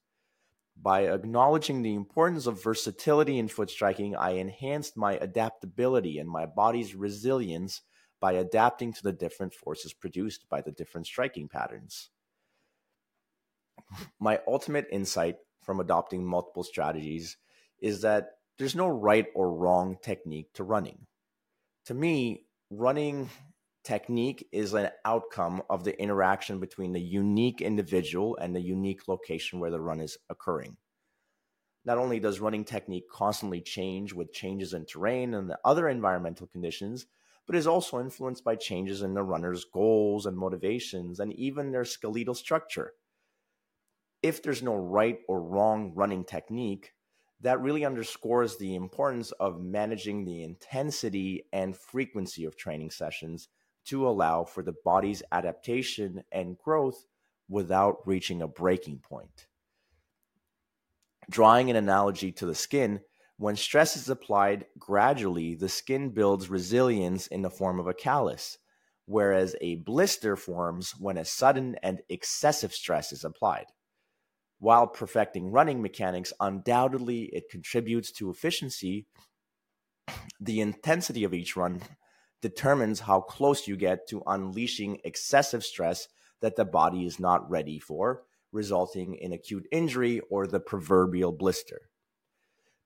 By 0.75 1.08
acknowledging 1.08 1.82
the 1.82 1.93
importance 1.93 2.47
of 2.47 2.63
versatility 2.63 3.38
in 3.38 3.47
foot 3.47 3.69
striking, 3.69 4.15
I 4.15 4.32
enhanced 4.32 4.97
my 4.97 5.13
adaptability 5.13 6.17
and 6.17 6.30
my 6.30 6.45
body's 6.45 6.95
resilience 6.95 7.82
by 8.19 8.34
adapting 8.34 8.91
to 8.93 9.04
the 9.04 9.13
different 9.13 9.54
forces 9.54 9.93
produced 9.93 10.49
by 10.49 10.62
the 10.62 10.71
different 10.71 11.06
striking 11.06 11.47
patterns. 11.47 12.10
My 14.19 14.39
ultimate 14.47 14.88
insight 14.91 15.38
from 15.62 15.80
adopting 15.80 16.25
multiple 16.25 16.63
strategies 16.63 17.38
is 17.86 18.02
that 18.02 18.39
there's 18.58 18.74
no 18.74 18.88
right 18.88 19.28
or 19.36 19.54
wrong 19.54 19.95
technique 20.02 20.52
to 20.56 20.63
running. 20.63 21.06
To 21.86 21.93
me, 21.93 22.48
running 22.71 23.30
technique 23.84 24.48
is 24.52 24.74
an 24.74 24.89
outcome 25.06 25.62
of 25.69 25.84
the 25.84 25.95
interaction 26.02 26.60
between 26.60 26.93
the 26.93 27.00
unique 27.00 27.62
individual 27.62 28.38
and 28.41 28.56
the 28.56 28.60
unique 28.60 29.08
location 29.08 29.60
where 29.60 29.69
the 29.69 29.80
run 29.80 30.02
is 30.02 30.17
occurring. 30.32 30.78
Not 31.86 32.00
only 32.00 32.19
does 32.19 32.39
running 32.39 32.65
technique 32.65 33.08
constantly 33.08 33.62
change 33.62 34.13
with 34.13 34.34
changes 34.34 34.74
in 34.74 34.88
terrain 34.88 35.36
and 35.36 35.48
the 35.48 35.60
other 35.63 35.88
environmental 35.88 36.48
conditions, 36.48 37.06
but 37.45 37.56
is 37.56 37.67
also 37.67 38.00
influenced 38.00 38.43
by 38.43 38.56
changes 38.56 39.04
in 39.04 39.13
the 39.13 39.21
runner's 39.21 39.63
goals 39.63 40.26
and 40.26 40.36
motivations 40.36 41.19
and 41.19 41.32
even 41.34 41.71
their 41.71 41.86
skeletal 41.86 42.34
structure. 42.34 42.93
If 44.24 44.41
there's 44.41 44.63
no 44.63 44.74
right 44.74 45.19
or 45.28 45.39
wrong 45.39 45.91
running 45.93 46.24
technique, 46.24 46.94
that 47.45 47.62
really 47.62 47.86
underscores 47.86 48.58
the 48.58 48.73
importance 48.73 49.31
of 49.34 49.62
managing 49.62 50.25
the 50.25 50.41
intensity 50.41 51.45
and 51.53 51.77
frequency 51.77 52.43
of 52.43 52.58
training 52.58 52.89
sessions 52.89 53.49
to 53.86 54.08
allow 54.08 54.43
for 54.43 54.63
the 54.63 54.73
body's 54.84 55.21
adaptation 55.31 56.23
and 56.31 56.58
growth 56.58 57.05
without 57.47 57.97
reaching 58.08 58.41
a 58.41 58.47
breaking 58.47 58.97
point. 58.97 59.45
Drawing 61.29 61.69
an 61.69 61.75
analogy 61.75 62.31
to 62.31 62.47
the 62.47 62.55
skin, 62.55 63.01
When 63.38 63.55
stress 63.55 63.95
is 63.95 64.10
applied 64.10 64.65
gradually, 64.79 65.53
the 65.53 65.69
skin 65.69 66.10
builds 66.10 66.49
resilience 66.49 67.27
in 67.27 67.43
the 67.43 67.51
form 67.51 67.79
of 67.79 67.86
a 67.86 67.93
callus, 67.93 68.58
whereas 69.05 69.55
a 69.62 69.75
blister 69.75 70.36
forms 70.36 70.95
when 70.97 71.17
a 71.17 71.25
sudden 71.25 71.75
and 71.84 72.01
excessive 72.10 72.73
stress 72.73 73.12
is 73.12 73.23
applied. 73.23 73.67
While 74.65 74.88
perfecting 74.88 75.51
running 75.51 75.80
mechanics, 75.80 76.34
undoubtedly 76.39 77.25
it 77.25 77.51
contributes 77.51 78.12
to 78.13 78.32
efficiency. 78.32 79.06
The 80.39 80.60
intensity 80.60 81.23
of 81.23 81.36
each 81.36 81.56
run 81.56 81.84
determines 82.41 83.01
how 83.01 83.21
close 83.21 83.67
you 83.67 83.75
get 83.75 84.08
to 84.08 84.23
unleashing 84.25 85.01
excessive 85.04 85.63
stress 85.63 86.08
that 86.41 86.56
the 86.56 86.65
body 86.65 87.06
is 87.06 87.19
not 87.19 87.47
ready 87.47 87.78
for, 87.78 88.23
resulting 88.51 89.13
in 89.13 89.34
acute 89.34 89.67
injury 89.71 90.19
or 90.32 90.47
the 90.47 90.60
proverbial 90.60 91.32
blister. 91.32 91.82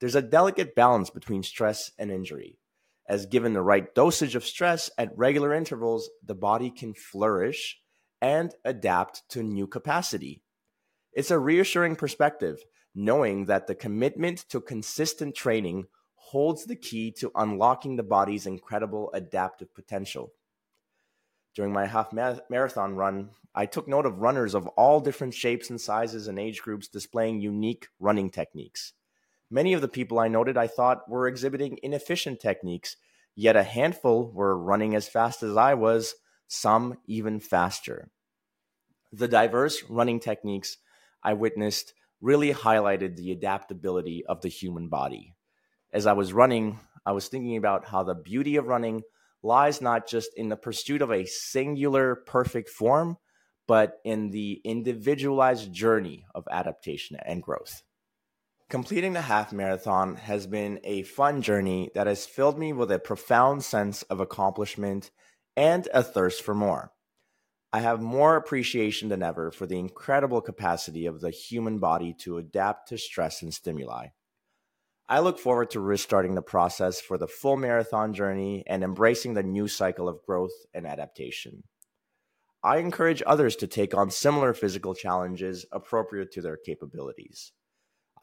There's 0.02 0.16
a 0.16 0.22
delicate 0.22 0.76
balance 0.76 1.10
between 1.10 1.44
stress 1.44 1.92
and 1.98 2.12
injury, 2.12 2.60
as 3.08 3.26
given 3.26 3.54
the 3.54 3.62
right 3.62 3.96
dosage 3.96 4.36
of 4.36 4.44
stress 4.44 4.92
at 4.98 5.18
regular 5.18 5.54
intervals, 5.54 6.10
the 6.26 6.36
body 6.36 6.72
can 6.72 6.94
flourish 6.94 7.80
and 8.22 8.54
adapt 8.66 9.24
to 9.30 9.44
new 9.44 9.66
capacity. 9.66 10.44
It's 11.14 11.32
a 11.32 11.40
reassuring 11.40 11.96
perspective, 11.96 12.64
knowing 12.94 13.46
that 13.46 13.68
the 13.68 13.76
commitment 13.76 14.46
to 14.50 14.62
consistent 14.62 15.36
training 15.36 15.88
holds 16.16 16.66
the 16.66 16.76
key 16.76 17.12
to 17.12 17.32
unlocking 17.36 17.96
the 17.96 18.04
body's 18.04 18.46
incredible 18.46 19.10
adaptive 19.14 19.74
potential. 19.74 20.32
During 21.56 21.74
my 21.74 21.88
half 21.88 22.14
marathon 22.14 22.96
run, 22.96 23.32
I 23.56 23.66
took 23.66 23.88
note 23.88 24.06
of 24.06 24.20
runners 24.20 24.54
of 24.54 24.68
all 24.68 25.00
different 25.00 25.34
shapes 25.34 25.70
and 25.70 25.82
sizes 25.82 26.28
and 26.28 26.38
age 26.38 26.62
groups 26.62 26.88
displaying 26.88 27.42
unique 27.42 27.88
running 28.00 28.30
techniques. 28.30 28.94
Many 29.50 29.74
of 29.74 29.82
the 29.82 29.88
people 29.88 30.20
I 30.20 30.28
noted 30.28 30.58
I 30.58 30.68
thought 30.68 31.10
were 31.10 31.28
exhibiting 31.28 31.80
inefficient 31.82 32.40
techniques, 32.40 32.96
yet 33.36 33.56
a 33.56 33.64
handful 33.64 34.32
were 34.32 34.56
running 34.56 34.94
as 34.94 35.10
fast 35.10 35.42
as 35.42 35.58
I 35.58 35.74
was, 35.74 36.14
some 36.48 37.00
even 37.08 37.40
faster. 37.40 38.12
The 39.12 39.28
diverse 39.28 39.84
running 39.90 40.20
techniques 40.20 40.78
I 41.24 41.34
witnessed 41.34 41.94
really 42.22 42.54
highlighted 42.54 43.16
the 43.16 43.32
adaptability 43.32 44.24
of 44.28 44.42
the 44.42 44.50
human 44.50 44.90
body. 44.90 45.36
As 45.92 46.06
I 46.06 46.14
was 46.14 46.34
running, 46.34 46.80
I 47.06 47.14
was 47.14 47.28
thinking 47.28 47.58
about 47.58 47.88
how 47.88 48.04
the 48.04 48.16
beauty 48.16 48.58
of 48.58 48.68
running 48.68 49.02
lies 49.42 49.82
not 49.82 50.08
just 50.08 50.32
in 50.36 50.50
the 50.50 50.58
pursuit 50.58 51.02
of 51.02 51.12
a 51.12 51.26
singular 51.26 52.16
perfect 52.16 52.70
form, 52.70 53.18
but 53.68 54.00
in 54.04 54.32
the 54.32 54.62
individualized 54.64 55.72
journey 55.72 56.26
of 56.36 56.48
adaptation 56.52 57.18
and 57.26 57.42
growth. 57.42 57.84
Completing 58.70 59.14
the 59.14 59.22
half 59.22 59.52
marathon 59.52 60.16
has 60.16 60.46
been 60.46 60.80
a 60.84 61.04
fun 61.04 61.42
journey 61.42 61.90
that 61.96 62.06
has 62.06 62.26
filled 62.26 62.60
me 62.60 62.74
with 62.74 62.92
a 62.92 63.00
profound 63.00 63.64
sense 63.64 64.04
of 64.04 64.20
accomplishment 64.20 65.10
and 65.56 65.88
a 65.94 66.04
thirst 66.04 66.44
for 66.44 66.54
more. 66.54 66.92
I 67.72 67.82
have 67.82 68.02
more 68.02 68.36
appreciation 68.36 69.10
than 69.10 69.22
ever 69.22 69.52
for 69.52 69.68
the 69.68 69.78
incredible 69.78 70.42
capacity 70.42 71.06
of 71.06 71.22
the 71.22 71.30
human 71.30 71.78
body 71.78 72.16
to 72.22 72.40
adapt 72.40 72.90
to 72.90 72.98
stress 72.98 73.44
and 73.44 73.54
stimuli. 73.54 74.08
I 75.08 75.20
look 75.20 75.38
forward 75.38 75.70
to 75.72 75.80
restarting 75.80 76.36
the 76.36 76.42
process 76.42 77.00
for 77.00 77.18
the 77.18 77.28
full 77.28 77.58
marathon 77.58 78.14
journey 78.14 78.64
and 78.66 78.84
embracing 78.84 79.34
the 79.34 79.44
new 79.44 79.68
cycle 79.68 80.08
of 80.08 80.24
growth 80.26 80.54
and 80.74 80.88
adaptation. 80.88 81.64
I 82.64 82.78
encourage 82.78 83.24
others 83.26 83.56
to 83.58 83.68
take 83.68 83.96
on 83.96 84.10
similar 84.10 84.54
physical 84.54 84.96
challenges 84.96 85.66
appropriate 85.72 86.32
to 86.34 86.42
their 86.42 86.58
capabilities. 86.58 87.54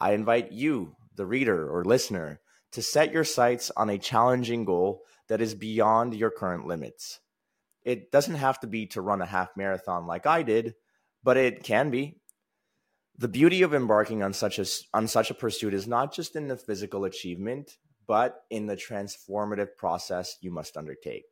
I 0.01 0.13
invite 0.13 0.53
you, 0.53 0.97
the 1.15 1.27
reader 1.27 1.69
or 1.69 1.85
listener, 1.85 2.41
to 2.73 2.83
set 2.83 3.13
your 3.13 3.25
sights 3.25 3.71
on 3.77 3.91
a 3.91 3.99
challenging 3.99 4.65
goal 4.65 5.03
that 5.29 5.41
is 5.41 5.55
beyond 5.55 6.15
your 6.15 6.31
current 6.31 6.67
limits. 6.67 7.21
It 7.87 8.11
doesn't 8.11 8.35
have 8.35 8.59
to 8.61 8.67
be 8.67 8.87
to 8.89 9.01
run 9.01 9.23
a 9.23 9.27
half 9.27 9.57
marathon 9.57 10.09
like 10.09 10.27
I 10.27 10.43
did, 10.43 10.75
but 11.23 11.37
it 11.37 11.63
can 11.63 11.91
be. 11.91 12.19
The 13.17 13.29
beauty 13.29 13.63
of 13.63 13.73
embarking 13.73 14.25
on 14.25 14.33
such 14.33 14.59
a 14.59 14.67
on 14.93 15.07
such 15.07 15.31
a 15.31 15.35
pursuit 15.35 15.73
is 15.73 15.87
not 15.87 16.13
just 16.13 16.35
in 16.35 16.49
the 16.49 16.57
physical 16.57 17.05
achievement, 17.05 17.79
but 18.09 18.43
in 18.51 18.67
the 18.67 18.77
transformative 18.77 19.77
process 19.77 20.37
you 20.41 20.51
must 20.51 20.77
undertake. 20.77 21.27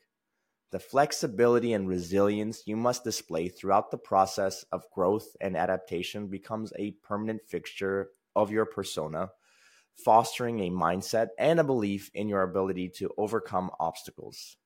The 0.70 0.78
flexibility 0.78 1.72
and 1.72 1.88
resilience 1.88 2.62
you 2.66 2.76
must 2.76 3.02
display 3.02 3.48
throughout 3.48 3.90
the 3.90 3.98
process 3.98 4.64
of 4.70 4.88
growth 4.94 5.36
and 5.40 5.56
adaptation 5.56 6.28
becomes 6.28 6.72
a 6.78 6.92
permanent 7.02 7.42
fixture 7.42 8.10
of 8.36 8.52
your 8.52 8.64
persona, 8.64 9.30
fostering 9.96 10.60
a 10.60 10.70
mindset 10.70 11.30
and 11.36 11.58
a 11.58 11.64
belief 11.64 12.12
in 12.14 12.28
your 12.28 12.42
ability 12.42 12.90
to 12.90 13.10
overcome 13.18 13.72
obstacles. 13.80 14.56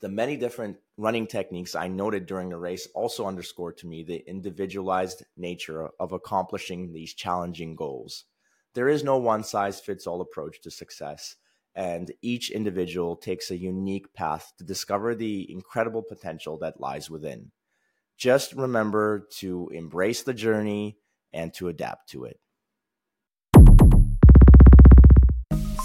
The 0.00 0.08
many 0.08 0.36
different 0.36 0.76
running 0.98 1.26
techniques 1.26 1.74
I 1.74 1.88
noted 1.88 2.26
during 2.26 2.50
the 2.50 2.58
race 2.58 2.86
also 2.94 3.26
underscored 3.26 3.78
to 3.78 3.86
me 3.86 4.02
the 4.02 4.28
individualized 4.28 5.24
nature 5.36 5.88
of 5.98 6.12
accomplishing 6.12 6.92
these 6.92 7.14
challenging 7.14 7.74
goals. 7.74 8.24
There 8.74 8.88
is 8.88 9.02
no 9.02 9.16
one 9.16 9.42
size 9.42 9.80
fits 9.80 10.06
all 10.06 10.20
approach 10.20 10.60
to 10.62 10.70
success, 10.70 11.36
and 11.74 12.12
each 12.20 12.50
individual 12.50 13.16
takes 13.16 13.50
a 13.50 13.56
unique 13.56 14.12
path 14.12 14.52
to 14.58 14.64
discover 14.64 15.14
the 15.14 15.50
incredible 15.50 16.02
potential 16.02 16.58
that 16.58 16.80
lies 16.80 17.08
within. 17.08 17.52
Just 18.18 18.52
remember 18.52 19.26
to 19.38 19.70
embrace 19.72 20.22
the 20.22 20.34
journey 20.34 20.98
and 21.32 21.54
to 21.54 21.68
adapt 21.68 22.10
to 22.10 22.24
it. 22.24 22.38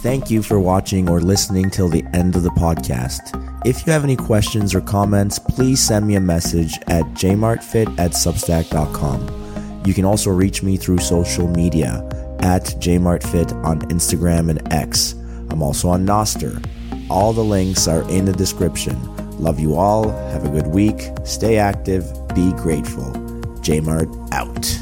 Thank 0.02 0.32
you 0.32 0.42
for 0.42 0.60
watching 0.60 1.08
or 1.08 1.22
listening 1.22 1.70
till 1.70 1.88
the 1.88 2.04
end 2.12 2.36
of 2.36 2.42
the 2.42 2.50
podcast. 2.50 3.38
If 3.68 3.86
you 3.86 3.94
have 3.94 4.04
any 4.04 4.16
questions 4.16 4.74
or 4.74 4.82
comments, 4.82 5.38
please 5.38 5.80
send 5.80 6.08
me 6.08 6.16
a 6.16 6.20
message 6.20 6.80
at 6.88 7.04
jmartfit 7.14 8.00
at 8.00 8.14
substack.com. 8.14 9.84
You 9.86 9.94
can 9.94 10.04
also 10.04 10.32
reach 10.32 10.64
me 10.64 10.76
through 10.76 10.98
social 10.98 11.48
media 11.48 12.04
at 12.40 12.64
jmartfit 12.80 13.54
on 13.64 13.82
Instagram 13.90 14.50
and 14.50 14.74
X. 14.74 15.14
I'm 15.52 15.62
also 15.62 15.90
on 15.90 16.04
Nostr. 16.04 16.66
All 17.08 17.32
the 17.32 17.44
links 17.44 17.88
are 17.88 18.02
in 18.10 18.26
the 18.26 18.34
description. 18.34 18.98
Love 19.38 19.60
you 19.60 19.76
all. 19.76 20.10
Have 20.32 20.46
a 20.46 20.50
good 20.50 20.68
week. 20.68 21.12
Stay 21.26 21.58
active. 21.58 22.12
Be 22.34 22.52
grateful. 22.54 23.12
Jmart 23.62 24.10
out. 24.32 24.81